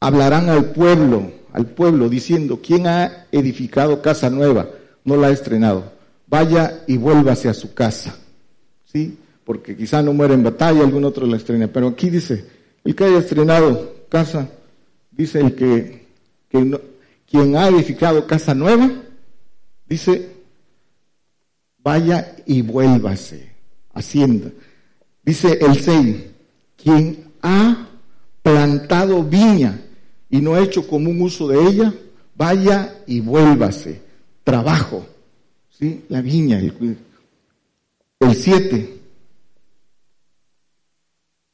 [0.00, 4.68] hablarán al pueblo, al pueblo, diciendo, ¿quién ha edificado casa nueva?
[5.04, 5.92] No la ha estrenado.
[6.26, 8.16] Vaya y vuélvase a su casa.
[8.92, 9.18] ¿sí?
[9.44, 11.68] Porque quizá no muere en batalla, algún otro la estrena.
[11.68, 12.44] Pero aquí dice,
[12.84, 14.48] el que haya estrenado casa,
[15.10, 16.06] dice el que,
[17.30, 18.90] quien ha edificado casa nueva,
[19.86, 20.30] dice,
[21.78, 23.52] vaya y vuélvase,
[23.92, 24.50] hacienda.
[25.22, 26.16] Dice el 6,
[26.76, 27.88] quien ha
[28.42, 29.80] plantado viña
[30.30, 31.94] y no ha hecho común uso de ella,
[32.34, 34.00] vaya y vuélvase.
[34.42, 35.06] Trabajo,
[35.78, 36.04] ¿sí?
[36.08, 36.96] La viña, el,
[38.20, 39.00] el siete.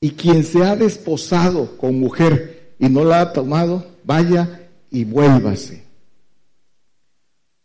[0.01, 4.64] Y quien se ha desposado con mujer y no la ha tomado, vaya
[4.95, 5.83] y vuélvase.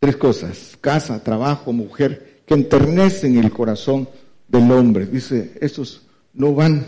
[0.00, 4.08] Tres cosas, casa, trabajo, mujer, que enternecen el corazón
[4.48, 5.06] del hombre.
[5.06, 6.02] Dice, estos
[6.34, 6.84] no van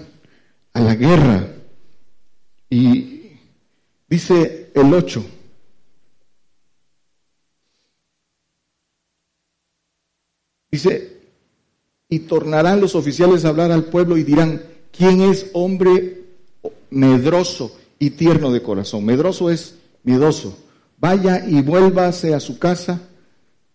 [0.73, 1.47] a la guerra.
[2.69, 3.39] Y
[4.09, 5.24] dice el ocho,
[10.73, 11.20] dice,
[12.09, 14.60] y tornarán los oficiales a hablar al pueblo y dirán,
[14.90, 16.24] ¿quién es hombre
[16.90, 19.05] medroso y tierno de corazón?
[19.05, 20.57] Medroso es miedoso.
[20.99, 23.01] Vaya y vuélvase a su casa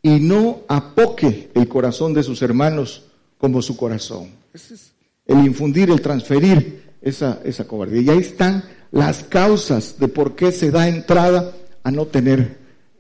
[0.02, 3.04] y no apoque el corazón de sus hermanos
[3.38, 4.32] como su corazón.
[4.54, 4.94] Ese es
[5.26, 8.02] el infundir, el transferir esa, esa cobardía.
[8.02, 12.58] Y ahí están las causas de por qué se da entrada a no tener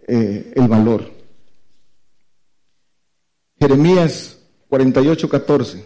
[0.07, 1.11] eh, el valor.
[3.59, 4.37] Jeremías
[4.69, 5.85] 48, 14.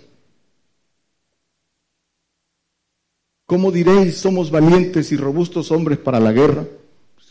[3.46, 6.66] ¿Cómo diréis, somos valientes y robustos hombres para la guerra?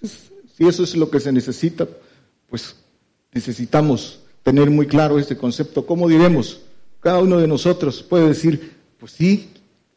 [0.02, 1.86] Si eso es lo que se necesita,
[2.48, 2.76] pues
[3.32, 5.86] necesitamos tener muy claro este concepto.
[5.86, 6.60] ¿Cómo diremos?
[7.00, 9.50] Cada uno de nosotros puede decir, pues sí,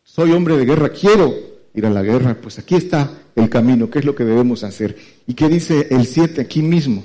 [0.04, 1.34] soy hombre de guerra, quiero
[1.74, 2.38] ir a la guerra.
[2.40, 4.96] Pues aquí está el camino, qué es lo que debemos hacer.
[5.28, 7.04] ¿Y qué dice el 7 aquí mismo?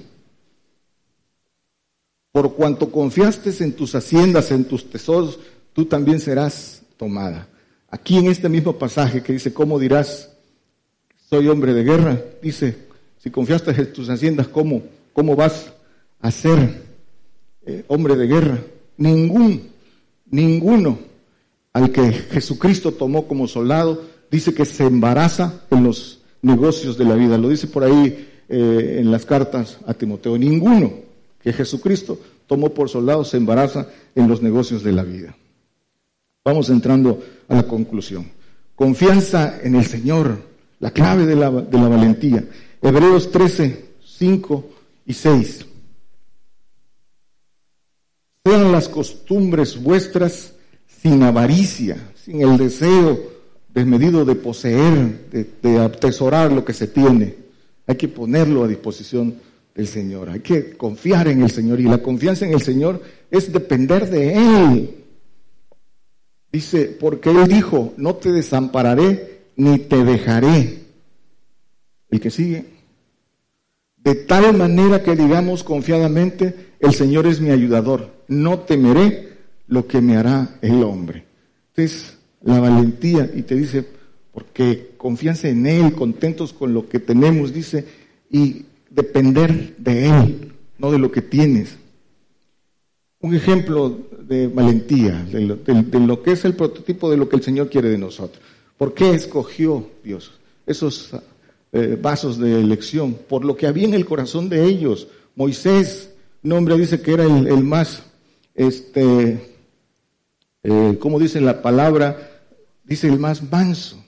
[2.31, 5.39] Por cuanto confiaste en tus haciendas, en tus tesoros,
[5.73, 7.49] tú también serás tomada.
[7.91, 10.31] Aquí en este mismo pasaje que dice, ¿cómo dirás?
[11.31, 12.23] Soy hombre de guerra.
[12.43, 12.88] Dice,
[13.29, 14.83] si confiaste en tus haciendas, ¿cómo,
[15.13, 15.71] cómo vas
[16.19, 16.83] a ser
[17.67, 18.59] eh, hombre de guerra?
[18.97, 19.69] Ningún,
[20.31, 20.99] ninguno
[21.75, 27.17] al que Jesucristo tomó como soldado, dice que se embaraza en los negocios de la
[27.17, 27.37] vida.
[27.37, 30.39] Lo dice por ahí eh, en las cartas a Timoteo.
[30.39, 30.91] Ninguno
[31.43, 35.37] que Jesucristo tomó por soldado se embaraza en los negocios de la vida.
[36.47, 38.27] Vamos entrando a la conclusión.
[38.75, 40.39] Confianza en el Señor,
[40.81, 42.43] la clave de la, de la valentía.
[42.83, 44.65] Hebreos 13, 5
[45.07, 45.67] y 6.
[48.45, 50.53] Sean las costumbres vuestras
[50.87, 53.39] sin avaricia, sin el deseo
[53.73, 57.35] desmedido de poseer, de, atesorar lo que se tiene.
[57.87, 59.37] Hay que ponerlo a disposición
[59.75, 60.31] del Señor.
[60.31, 61.81] Hay que confiar en el Señor.
[61.81, 65.05] Y la confianza en el Señor es depender de Él.
[66.51, 70.88] Dice, porque Él dijo, no te desampararé ni te dejaré.
[72.11, 72.65] El que sigue.
[73.97, 78.11] De tal manera que digamos confiadamente, el Señor es mi ayudador.
[78.29, 79.37] No temeré
[79.67, 81.25] lo que me hará el hombre.
[81.71, 83.85] Entonces, la valentía, y te dice,
[84.33, 87.85] porque confianza en Él, contentos con lo que tenemos, dice,
[88.31, 91.77] y depender de Él, no de lo que tienes.
[93.21, 97.69] Un ejemplo de valentía, de lo, que es el prototipo de lo que el Señor
[97.69, 98.41] quiere de nosotros.
[98.77, 100.33] ¿Por qué escogió Dios
[100.67, 101.17] esos
[101.73, 103.15] eh, vasos de elección?
[103.15, 105.09] Por lo que había en el corazón de ellos.
[105.35, 106.11] Moisés,
[106.43, 108.03] nombre dice que era el, el más,
[108.55, 109.57] este,
[110.63, 112.43] eh, como dice la palabra,
[112.85, 114.03] dice el más manso.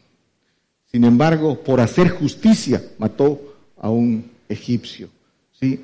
[0.91, 3.41] Sin embargo, por hacer justicia, mató
[3.79, 5.09] a un egipcio.
[5.53, 5.81] ¿sí?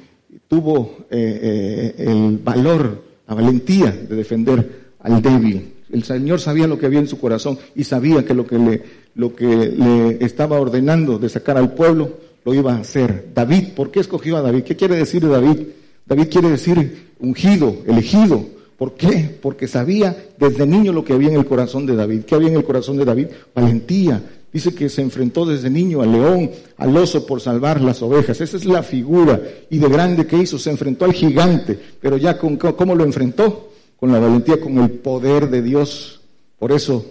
[0.49, 5.76] Tuvo eh, el valor, la valentía de defender al débil.
[5.93, 10.25] El Señor sabía lo que había en su corazón y sabía que lo que le,
[10.25, 13.29] estaba ordenando de sacar al pueblo lo iba a hacer.
[13.35, 14.65] David, ¿por qué escogió a David?
[14.65, 15.61] ¿Qué quiere decir David?
[16.07, 19.39] David quiere decir ungido, elegido, ¿Por qué?
[19.41, 22.25] Porque sabía desde niño lo que había en el corazón de David.
[22.27, 23.29] ¿Qué había en el corazón de David?
[23.55, 24.23] Valentía.
[24.53, 28.41] Dice que se enfrentó desde niño al león, al oso por salvar las ovejas.
[28.41, 29.41] Esa es la figura.
[29.71, 31.79] Y de grande que hizo, se enfrentó al gigante.
[32.01, 33.71] Pero ya con, ¿cómo lo enfrentó?
[33.99, 36.21] Con la valentía, con el poder de Dios.
[36.59, 37.05] Por eso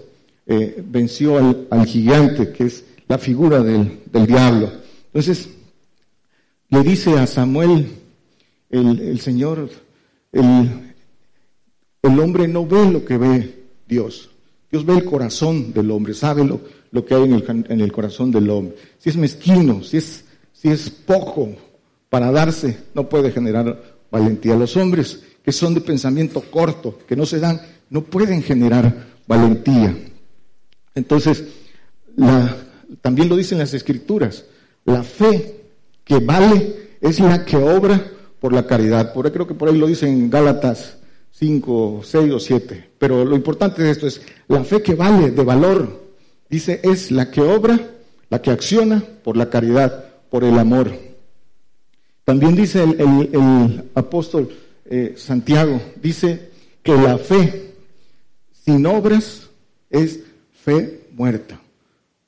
[0.48, 4.72] eh, venció al, gigante, que es la figura del, diablo.
[5.08, 5.50] Entonces,
[6.70, 7.88] le dice a Samuel,
[8.70, 9.70] el, Señor,
[10.32, 14.30] el, hombre no ve lo que ve Dios.
[14.72, 18.32] Dios ve el corazón del hombre, sabe lo, que hay en el, en el, corazón
[18.32, 18.76] del hombre.
[19.00, 21.50] Si es mezquino, si es, si es poco
[22.10, 23.82] para darse, no puede generar
[24.12, 24.56] valentía.
[24.56, 27.62] Los hombres que son de pensamiento corto, que no se dan,
[27.92, 29.96] no pueden generar valentía.
[30.96, 31.44] Entonces,
[33.02, 34.46] también lo dicen las escrituras,
[34.86, 35.62] la fe
[36.04, 39.14] que vale es la que obra por la caridad.
[39.14, 40.98] Por ahí creo que por ahí lo dicen en Gálatas
[41.32, 42.90] 5, 6 o 7.
[42.98, 46.06] Pero lo importante de esto es la fe que vale, de valor,
[46.50, 47.80] dice, es la que obra,
[48.30, 50.92] la que acciona por la caridad, por el amor.
[52.24, 54.50] También dice el, apóstol
[54.86, 56.52] eh, Santiago, dice
[56.84, 57.74] que la fe
[58.52, 59.50] sin obras
[59.90, 60.20] es
[60.52, 61.60] fe muerta.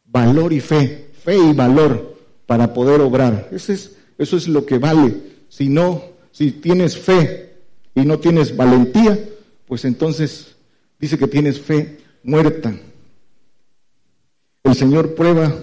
[0.06, 3.50] Valor y fe, fe y valor para poder obrar.
[3.52, 5.16] Eso es, eso es lo que vale.
[5.50, 7.54] Si no, si tienes fe
[7.94, 9.20] y no tienes valentía,
[9.68, 10.56] pues entonces
[11.00, 12.76] dice que tienes fe muerta.
[14.64, 15.54] El Señor prueba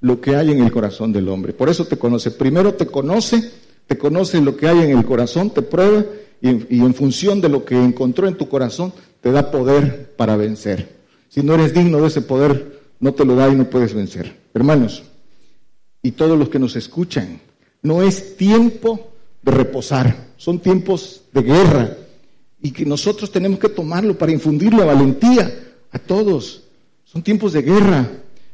[0.00, 1.52] lo que hay en el corazón del hombre.
[1.52, 2.30] Por eso te conoce.
[2.30, 3.50] Primero te conoce,
[3.86, 6.04] te conoce lo que hay en el corazón, te prueba
[6.40, 11.00] y, en función de lo que encontró en tu corazón, te da poder para vencer.
[11.28, 14.36] Si no eres digno de ese poder, no te lo da y no puedes vencer.
[14.54, 15.02] Hermanos,
[16.02, 17.40] y todos los que nos escuchan,
[17.82, 19.12] no es tiempo
[19.42, 20.28] de reposar.
[20.36, 21.96] Son tiempos de guerra
[22.62, 25.52] y que nosotros tenemos que tomarlo para infundir la valentía
[25.92, 26.62] a todos.
[27.04, 28.08] Son tiempos de guerra,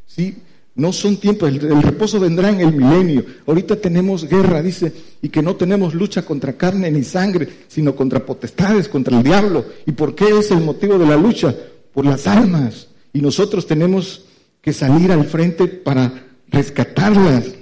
[0.07, 0.37] ¿sí?
[0.77, 3.25] No son tiempos, el, reposo vendrá en el milenio.
[3.47, 4.93] Ahorita tenemos guerra, dice,
[5.23, 9.65] y que no tenemos lucha contra carne ni sangre, sino contra potestades, contra el diablo.
[9.87, 11.57] ¿Y por qué es el motivo de la lucha?
[11.95, 12.89] Por las almas.
[13.15, 14.27] Y nosotros tenemos
[14.61, 17.55] que salir al frente para rescatarlas.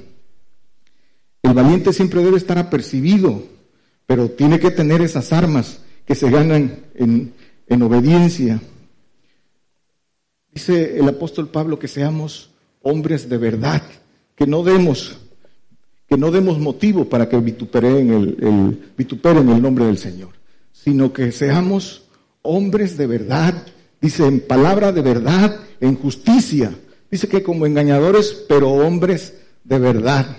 [1.40, 3.44] El valiente siempre debe estar apercibido,
[4.06, 7.32] pero tiene que tener esas armas que se ganan en,
[7.68, 8.60] en obediencia.
[10.52, 12.53] Dice el apóstol Pablo que seamos
[12.85, 13.82] hombres de verdad,
[14.36, 15.16] que no demos,
[16.09, 20.31] que no demos motivo para que vituperen el, el, vituperen el nombre del Señor,
[20.73, 22.05] sino que seamos
[22.43, 23.66] hombres de verdad,
[24.01, 26.73] dice en palabra de verdad, en justicia,
[27.11, 29.35] dice que como engañadores, pero hombres
[29.65, 30.36] de verdad,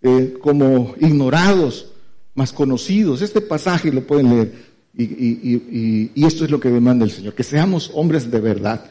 [0.00, 1.88] eh, como ignorados,
[2.34, 3.22] más conocidos.
[3.22, 4.52] Este pasaje lo pueden leer
[4.96, 8.84] y, esto es lo que demanda el Señor, que seamos hombres de verdad.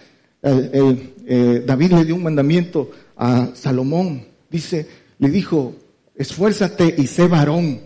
[0.46, 4.86] Eh, David le dio un mandamiento a Salomón, dice,
[5.20, 5.74] le dijo,
[6.16, 7.80] esfuérzate y sé varón.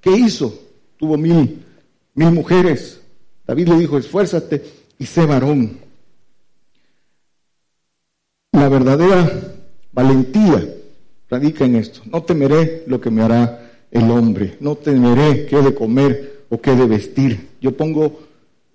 [0.00, 0.62] qué hizo?
[0.96, 1.64] Tuvo mil,
[2.14, 3.00] mil mujeres.
[3.46, 4.62] David le dijo, esfuérzate
[4.98, 5.78] y sé varón.
[8.52, 9.28] La verdadera
[9.92, 10.64] valentía
[11.28, 12.00] radica en esto.
[12.06, 14.56] No temeré lo que me hará el hombre.
[14.60, 17.48] No temeré qué de comer o qué de vestir.
[17.60, 18.20] Yo pongo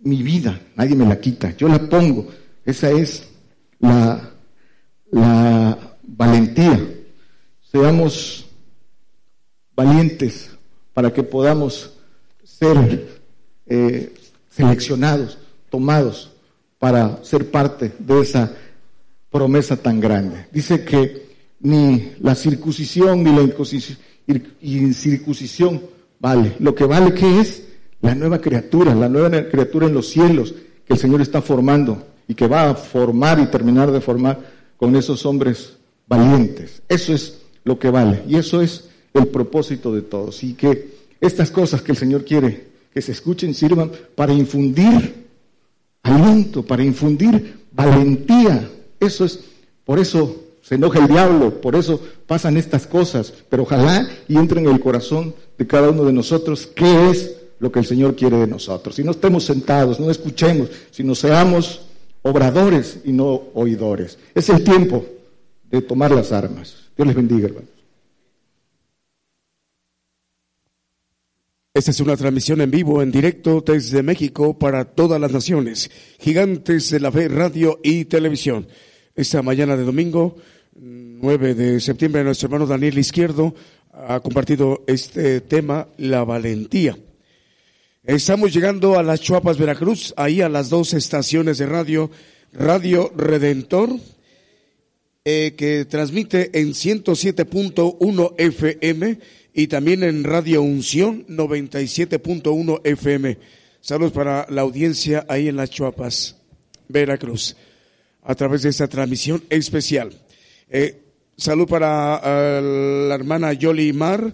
[0.01, 1.55] mi vida, nadie me la quita.
[1.55, 2.27] Yo la pongo.
[2.65, 3.28] Esa es
[3.79, 4.21] la,
[6.03, 6.79] valentía.
[7.71, 8.45] Seamos
[9.75, 10.49] valientes
[10.93, 11.93] para que podamos
[12.43, 13.07] ser
[13.65, 14.13] eh,
[14.49, 15.37] seleccionados,
[15.69, 16.31] tomados
[16.77, 18.51] para ser parte de esa
[19.29, 20.47] promesa tan grande.
[20.51, 21.29] Dice que
[21.61, 23.41] ni la circuncisión ni la
[24.61, 25.81] incircuncisión
[26.19, 26.55] vale.
[26.59, 27.63] Lo que vale que es
[28.01, 30.53] la nueva criatura, la nueva criatura en los cielos
[30.85, 34.39] que el Señor está formando y que va a formar y terminar de formar
[34.77, 35.73] con esos hombres
[36.07, 36.81] valientes.
[36.87, 40.43] Eso es lo que vale y eso es el propósito de todos.
[40.43, 45.25] Y que estas cosas que el Señor quiere que se escuchen sirvan para infundir
[46.03, 48.69] aliento, para infundir valentía.
[48.99, 49.39] Eso es,
[49.83, 54.61] por eso se enoja el diablo, por eso pasan estas cosas, pero ojalá y entre
[54.61, 58.37] en el corazón de cada uno de nosotros qué es lo que el Señor quiere
[58.37, 58.95] de nosotros.
[58.95, 61.88] Si no estemos sentados, no escuchemos, sino seamos
[62.21, 64.17] obradores y no oidores.
[64.35, 65.05] Es el tiempo
[65.69, 66.89] de tomar las armas.
[66.95, 67.69] Dios les bendiga, hermanos.
[71.73, 75.89] Esta es una transmisión en vivo, en directo desde México para todas las naciones.
[76.19, 78.67] Gigantes de la Fe, Radio y Televisión.
[79.15, 80.35] Esta mañana de domingo,
[80.75, 83.53] 9 de septiembre, nuestro hermano Daniel Izquierdo
[83.93, 86.97] ha compartido este tema, la valentía.
[88.05, 92.09] Estamos llegando a las Chuapas, Veracruz, ahí a las dos estaciones de radio,
[92.53, 93.89] Radio Redentor,
[95.25, 99.19] eh, que transmite en 107.1 FM
[99.53, 103.37] y también en Radio Unción 97.1 FM.
[103.81, 106.37] Saludos para la audiencia ahí en las Chuapas,
[106.87, 107.57] Veracruz,
[108.23, 110.13] a través de esta transmisión especial.
[110.69, 111.01] Eh,
[111.35, 114.33] salud para eh, la hermana Yoli Mar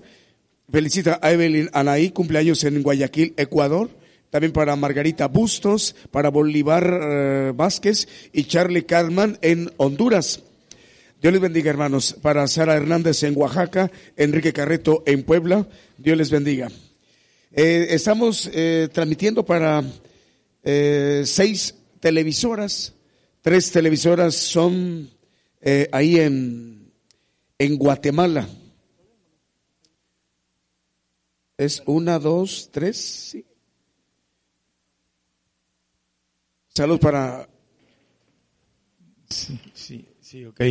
[0.72, 3.90] Felicita a Evelyn Anaí, cumpleaños en Guayaquil, Ecuador.
[4.32, 10.42] También para Margarita Bustos, para Bolívar eh, Vázquez y Charlie Carman en Honduras.
[11.22, 12.18] Dios les bendiga, hermanos.
[12.22, 15.68] Para Sara Hernández en Oaxaca, Enrique Carreto en Puebla.
[15.98, 16.70] Dios les bendiga.
[17.52, 19.84] Eh, estamos eh, transmitiendo para
[20.64, 22.94] seis televisoras.
[23.44, 25.12] Tres televisoras son
[25.92, 26.92] ahí en,
[27.60, 28.48] en Guatemala.
[31.58, 33.46] Es una, dos, tres, sí.
[36.68, 37.48] Salud para...
[39.30, 40.62] Sí, sí, sí, ok.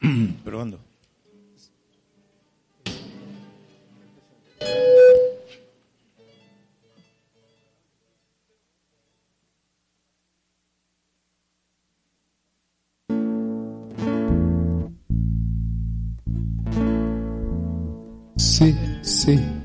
[0.44, 0.80] Probando.
[18.36, 19.57] Sí, sí.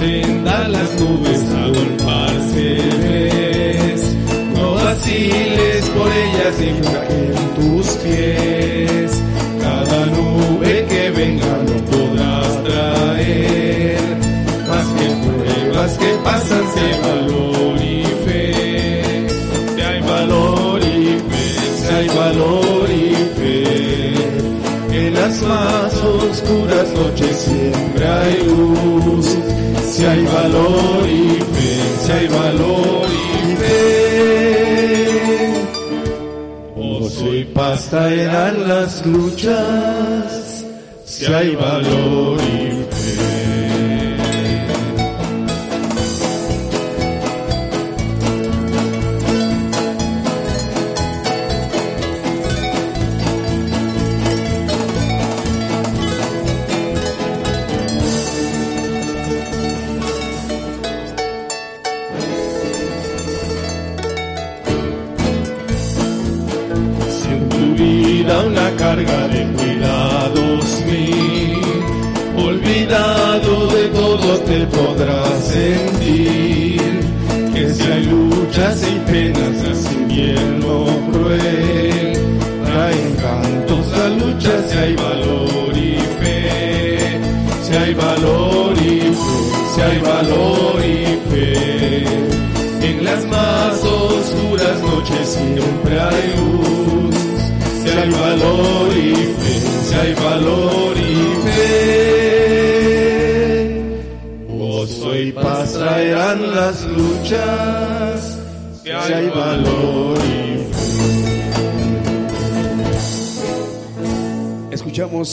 [0.00, 2.68] Senda las nubes agolparse
[3.02, 4.02] ves,
[4.54, 9.10] no vaciles por ellas ni en tus pies.
[9.60, 14.00] Cada nube que venga no podrás traer,
[14.70, 19.26] más que pruebas que pasan hay valor y fe.
[19.74, 21.46] Si hay valor y fe,
[21.80, 25.06] si hay valor y fe.
[25.06, 28.99] En las más oscuras noches siempre hay luz.
[30.00, 31.72] Si hay valor y fe,
[32.02, 33.76] si hay valor y fe.
[36.74, 40.64] Gozo y paz traerán las luchas.
[41.04, 42.59] Si hay valor y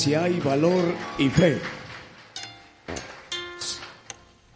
[0.07, 0.85] si hay valor
[1.19, 1.57] y fe.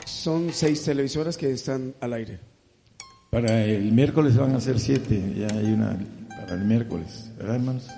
[0.05, 2.39] Son seis televisoras que están al aire.
[3.31, 5.99] Para el miércoles van a ser siete, ya hay una
[6.29, 7.89] para el miércoles, ¿verdad hermanos?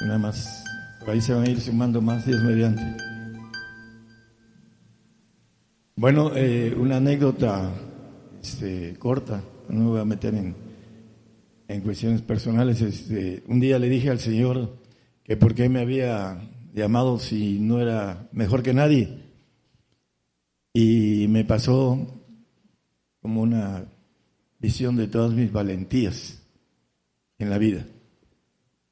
[0.00, 0.64] Una más,
[1.06, 2.82] ahí se van a ir sumando más días mediante.
[5.94, 7.70] Bueno, eh, una anécdota
[8.42, 10.56] este, corta, no me voy a meter en,
[11.68, 12.80] en cuestiones personales.
[12.80, 14.81] Este, un día le dije al Señor
[15.24, 16.40] que por qué me había
[16.74, 19.18] llamado si no era mejor que nadie.
[20.72, 21.98] Y me pasó
[23.20, 23.84] como una
[24.58, 26.42] visión de todas mis valentías
[27.38, 27.84] en la vida.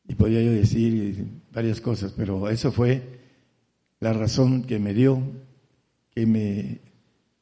[0.07, 3.20] Y podía yo decir varias cosas, pero eso fue
[4.01, 5.23] la razón que me dio,
[6.11, 6.81] que me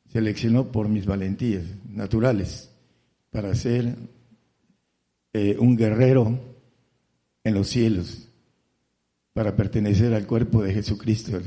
[0.09, 2.71] seleccionó por mis valentías naturales
[3.31, 3.97] para ser
[5.33, 6.39] eh, un guerrero
[7.45, 8.28] en los cielos,
[9.39, 11.41] para pertenecer al cuerpo de Jesucristo.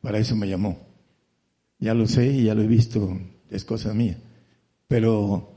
[0.00, 0.78] Para eso me llamó.
[1.80, 3.18] Ya lo sé y ya lo he visto,
[3.50, 4.16] es cosa mía.
[4.86, 5.52] Pero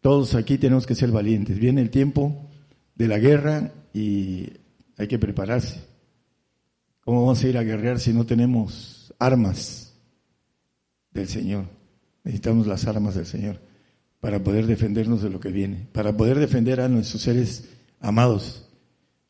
[0.00, 1.56] todos aquí tenemos que ser valientes.
[1.60, 2.50] Viene el tiempo
[2.96, 4.54] de la guerra y
[4.96, 5.80] hay que prepararse.
[7.02, 9.94] ¿Cómo vamos a ir a guerrear si no tenemos armas
[11.12, 11.66] del Señor?
[12.24, 13.60] Necesitamos las armas del Señor
[14.18, 17.68] para poder defendernos de lo que viene, para poder defender a nuestros seres
[18.00, 18.68] amados,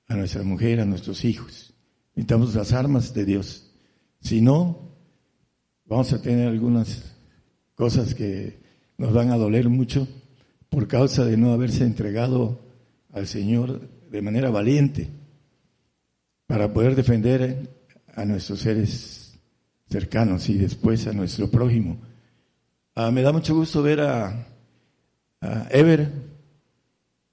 [0.07, 1.70] a nuestra mujer, a nuestros hijos.
[2.15, 3.71] Necesitamos las armas de Dios.
[4.21, 4.91] Si no,
[5.87, 7.17] vamos a tener algunas
[7.75, 8.61] cosas que
[8.99, 10.07] nos van a doler mucho
[10.69, 12.61] por causa de no haberse entregado
[13.13, 13.81] al Señor
[14.11, 15.09] de manera valiente
[16.47, 17.71] para poder defender
[18.15, 19.39] a nuestros seres
[19.89, 21.99] cercanos y después a nuestro prójimo.
[22.95, 24.47] Ah, me da mucho gusto ver a,
[25.71, 26.13] Ever.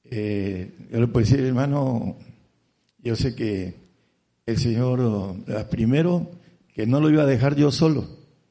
[0.06, 2.16] Eh, yo le puedo decir, hermano,
[3.00, 3.87] yo sé que
[4.48, 5.36] el Señor,
[5.70, 6.32] primero,
[6.74, 8.08] que no lo iba a dejar yo solo,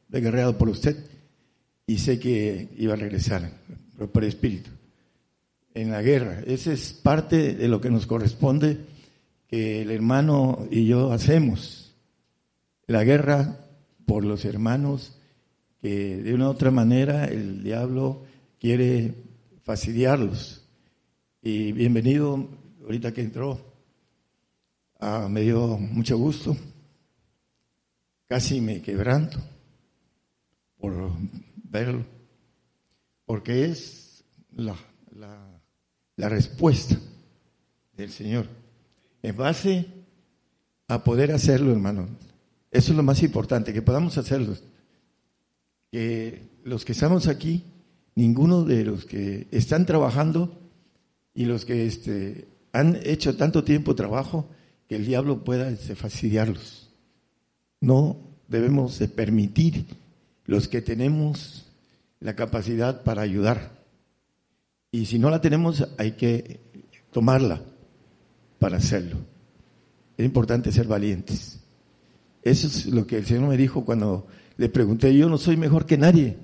[0.08, 0.96] de guerreado por usted,
[1.86, 3.50] y sé que iba a regresar
[4.12, 4.70] por espíritu
[5.74, 6.42] en la guerra.
[6.46, 8.78] Esa es parte de lo que nos corresponde
[9.48, 11.94] que el hermano y yo hacemos.
[12.86, 13.58] La guerra
[14.04, 15.18] por los hermanos
[15.80, 18.22] que de una u otra manera el diablo
[18.60, 19.14] quiere
[19.62, 20.62] fastidiarlos.
[21.42, 22.48] Y bienvenido,
[22.84, 23.65] ahorita que entró,
[25.00, 26.56] ah, me dio mucho gusto,
[28.26, 29.38] casi me quebranto
[30.78, 31.10] por
[31.64, 32.04] verlo,
[33.24, 34.76] porque es la,
[35.14, 35.60] la,
[36.16, 36.96] la respuesta
[37.96, 38.46] del Señor
[39.22, 39.86] en base
[40.88, 42.08] a poder hacerlo, hermano.
[42.70, 44.56] Eso es lo más importante, que podamos hacerlo.
[45.90, 47.64] Que los que estamos aquí,
[48.14, 50.60] ninguno de los que están trabajando
[51.34, 54.48] y los que este, han hecho tanto tiempo trabajo,
[54.88, 56.90] que el diablo pueda este, fastidiarlos.
[57.80, 58.18] No
[58.48, 59.86] debemos de permitir
[60.44, 61.66] los que tenemos
[62.20, 63.84] la capacidad para ayudar.
[64.92, 66.60] Y si no la tenemos, hay que
[67.10, 67.62] tomarla
[68.58, 69.18] para hacerlo.
[70.16, 71.60] Es importante ser valientes.
[72.42, 75.84] Eso es lo que el Señor me dijo cuando le pregunté, yo no soy mejor
[75.84, 76.36] que nadie.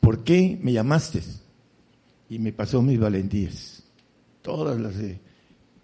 [0.00, 1.22] ¿Por qué me llamaste?
[2.30, 3.82] Y me pasó mis valentías,
[4.42, 4.94] todas las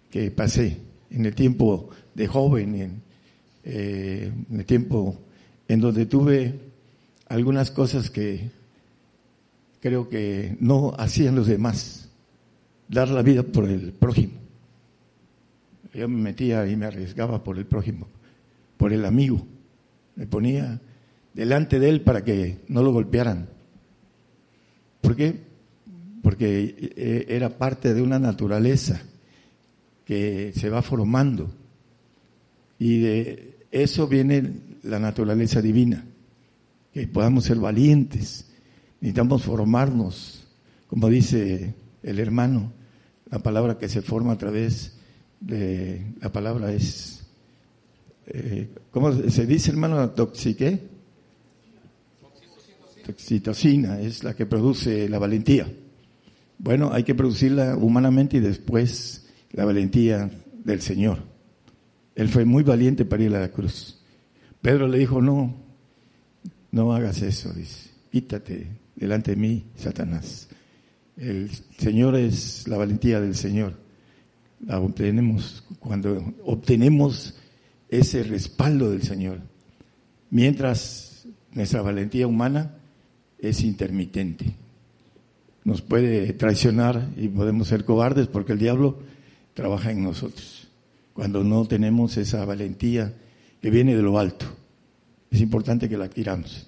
[0.09, 3.01] que pasé en el tiempo de joven, en,
[3.63, 5.17] eh, en el tiempo
[5.67, 6.59] en donde tuve
[7.27, 8.49] algunas cosas que
[9.79, 12.09] creo que no hacían los demás,
[12.87, 14.33] dar la vida por el prójimo.
[15.93, 18.07] Yo me metía y me arriesgaba por el prójimo,
[18.77, 19.45] por el amigo.
[20.15, 20.79] Me ponía
[21.33, 23.49] delante de él para que no lo golpearan.
[25.01, 25.39] ¿Por qué?
[26.21, 29.01] Porque eh, era parte de una naturaleza
[30.07, 31.53] que se va formando.
[32.79, 34.53] Y de eso viene
[34.83, 36.05] la naturaleza divina,
[36.93, 38.45] que podamos ser valientes.
[39.01, 40.47] Necesitamos formarnos,
[40.87, 42.71] como dice el hermano,
[43.29, 44.97] la palabra que se forma a través
[45.41, 47.25] de la palabra es,
[48.27, 50.09] eh, ¿cómo se dice hermano?
[50.11, 50.87] ¿Toxiqué?
[53.05, 55.69] Toxitocina es la que produce la valentía.
[56.59, 60.29] Bueno, hay que producirla humanamente y después la valentía
[60.63, 61.19] del Señor.
[62.15, 64.01] Él fue muy valiente para ir a la cruz.
[64.61, 65.55] Pedro le dijo, no,
[66.71, 70.49] no hagas eso, dice, quítate delante de mí, Satanás.
[71.15, 73.87] El Señor es la valentía del Señor
[74.65, 77.35] la obtenemos cuando obtenemos
[77.89, 79.39] ese respaldo del Señor.
[80.29, 82.75] Mientras nuestra valentía humana
[83.39, 84.55] es intermitente.
[85.63, 88.99] Nos puede traicionar y podemos ser cobardes porque el diablo
[89.57, 90.67] trabaja en nosotros.
[91.13, 93.11] Cuando no tenemos esa valentía
[93.59, 94.45] que viene de lo alto,
[95.31, 96.67] es importante que la adquiramos.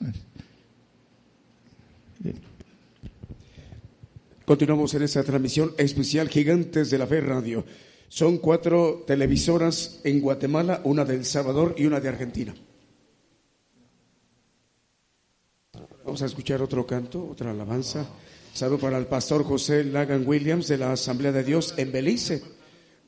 [4.44, 7.64] Continuamos en esta transmisión especial Gigantes de la Fe Radio.
[8.08, 12.56] Son cuatro televisoras en Guatemala, una de El Salvador y una de Argentina.
[16.04, 18.04] Vamos a escuchar otro canto, otra alabanza.
[18.52, 22.58] Saludo para el pastor José Lagan Williams de la Asamblea de Dios en Belice.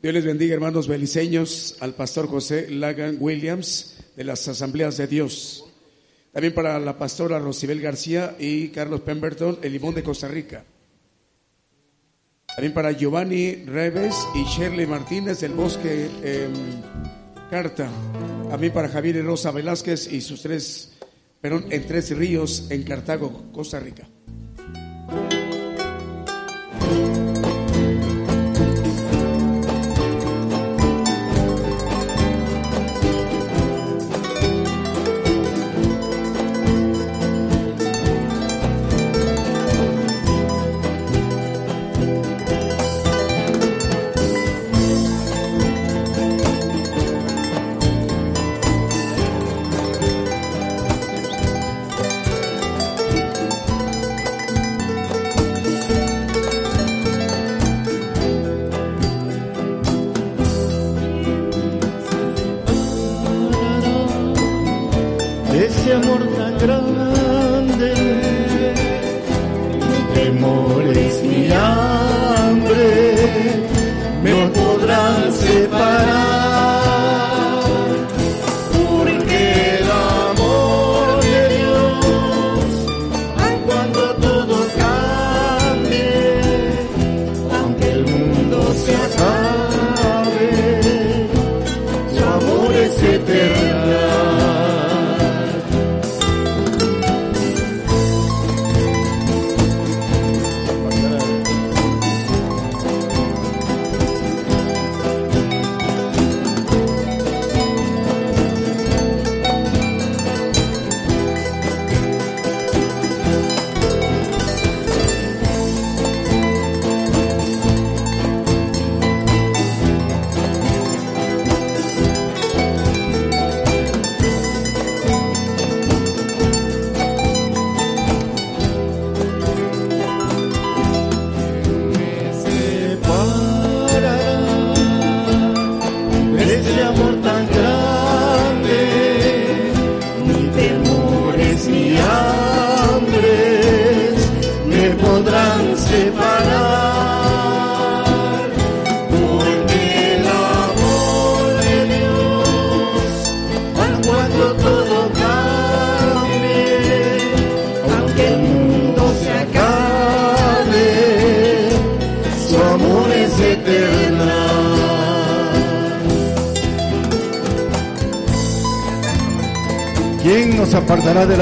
[0.01, 5.63] Dios les bendiga, hermanos beliceños, al pastor José Lagan Williams de las Asambleas de Dios.
[6.31, 10.65] También para la pastora Rosibel García y Carlos Pemberton, el Limón de Costa Rica.
[12.55, 16.51] También para Giovanni Reves y Shirley Martínez del Bosque em,
[17.51, 17.87] Carta.
[18.49, 20.93] También para Javier Rosa Velázquez y sus tres,
[21.39, 24.07] perdón, en Tres Ríos en Cartago, Costa Rica.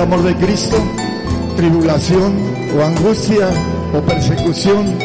[0.10, 0.76] Amor de Cristo?
[1.56, 2.34] Tribulación
[2.76, 3.48] o angustia
[3.94, 4.98] o persecución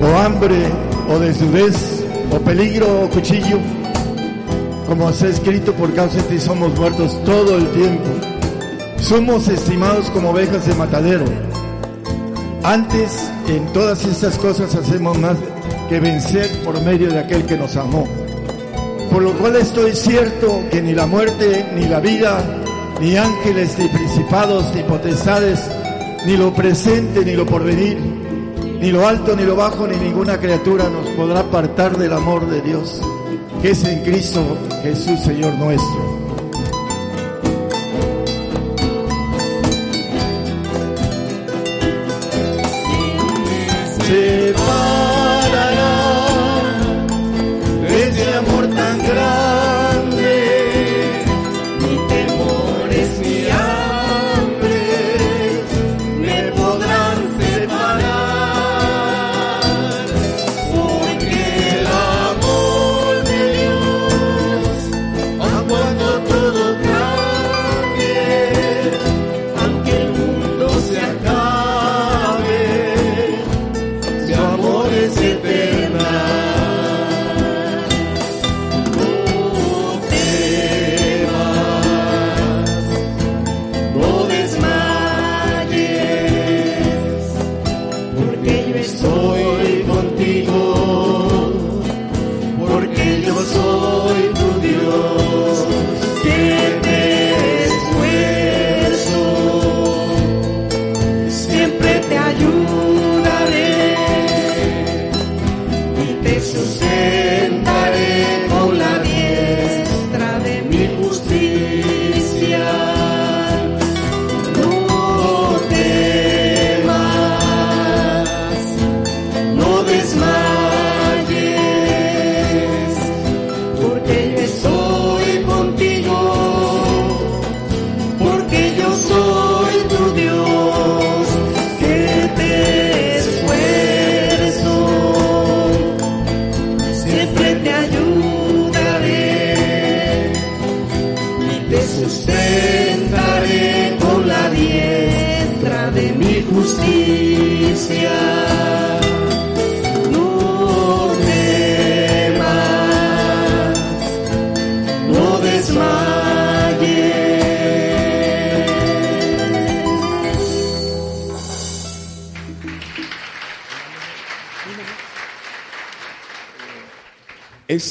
[0.00, 0.64] o hambre
[1.10, 2.02] o desnudez
[2.32, 3.58] o peligro o cuchillo.
[4.86, 8.08] Como está escrito, por causa de ti somos muertos todo el tiempo.
[8.96, 11.26] Somos estimados como ovejas de matadero.
[12.62, 15.36] Antes, en todas estas cosas hacemos más
[15.90, 18.08] que vencer por medio de aquel que nos amó.
[19.12, 22.59] Por lo cual estoy cierto que ni la muerte, ni la vida,
[23.00, 25.58] ni ángeles, ni principados, ni potestades,
[26.26, 30.88] ni lo presente, ni lo porvenir, ni lo alto, ni lo bajo, ni ninguna criatura
[30.88, 33.00] nos podrá apartar del amor de Dios,
[33.62, 34.44] que es en Cristo
[34.82, 36.09] Jesús, Señor nuestro.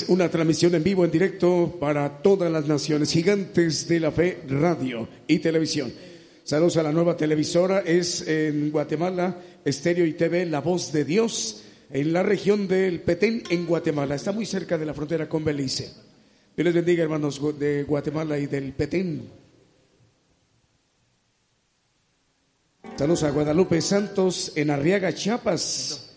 [0.10, 5.08] Una transmisión en vivo, en directo para todas las naciones, gigantes de la fe, radio
[5.28, 5.94] y televisión.
[6.44, 11.64] Saludos a la nueva televisora, es en Guatemala, Estéreo y TV, La Voz de Dios,
[11.92, 14.16] en la región del Petén, en Guatemala.
[14.16, 15.94] Está muy cerca de la frontera con Belice.
[16.56, 19.30] Dios les bendiga, hermanos de Guatemala y del Petén.
[22.98, 26.10] Saludos a Guadalupe Santos en Arriaga, Chiapas.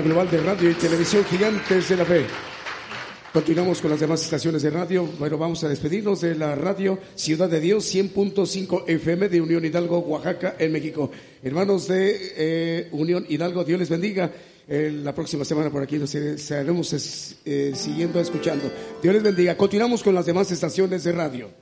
[0.00, 2.24] Global de radio y televisión gigantes de la fe.
[3.32, 5.06] Continuamos con las demás estaciones de radio.
[5.18, 9.98] Bueno, vamos a despedirnos de la radio Ciudad de Dios 100.5 FM de Unión Hidalgo,
[10.00, 11.10] Oaxaca, en México.
[11.42, 14.30] Hermanos de eh, Unión Hidalgo, Dios les bendiga.
[14.68, 18.70] Eh, la próxima semana por aquí nos estaremos eh, siguiendo escuchando.
[19.02, 19.56] Dios les bendiga.
[19.56, 21.61] Continuamos con las demás estaciones de radio.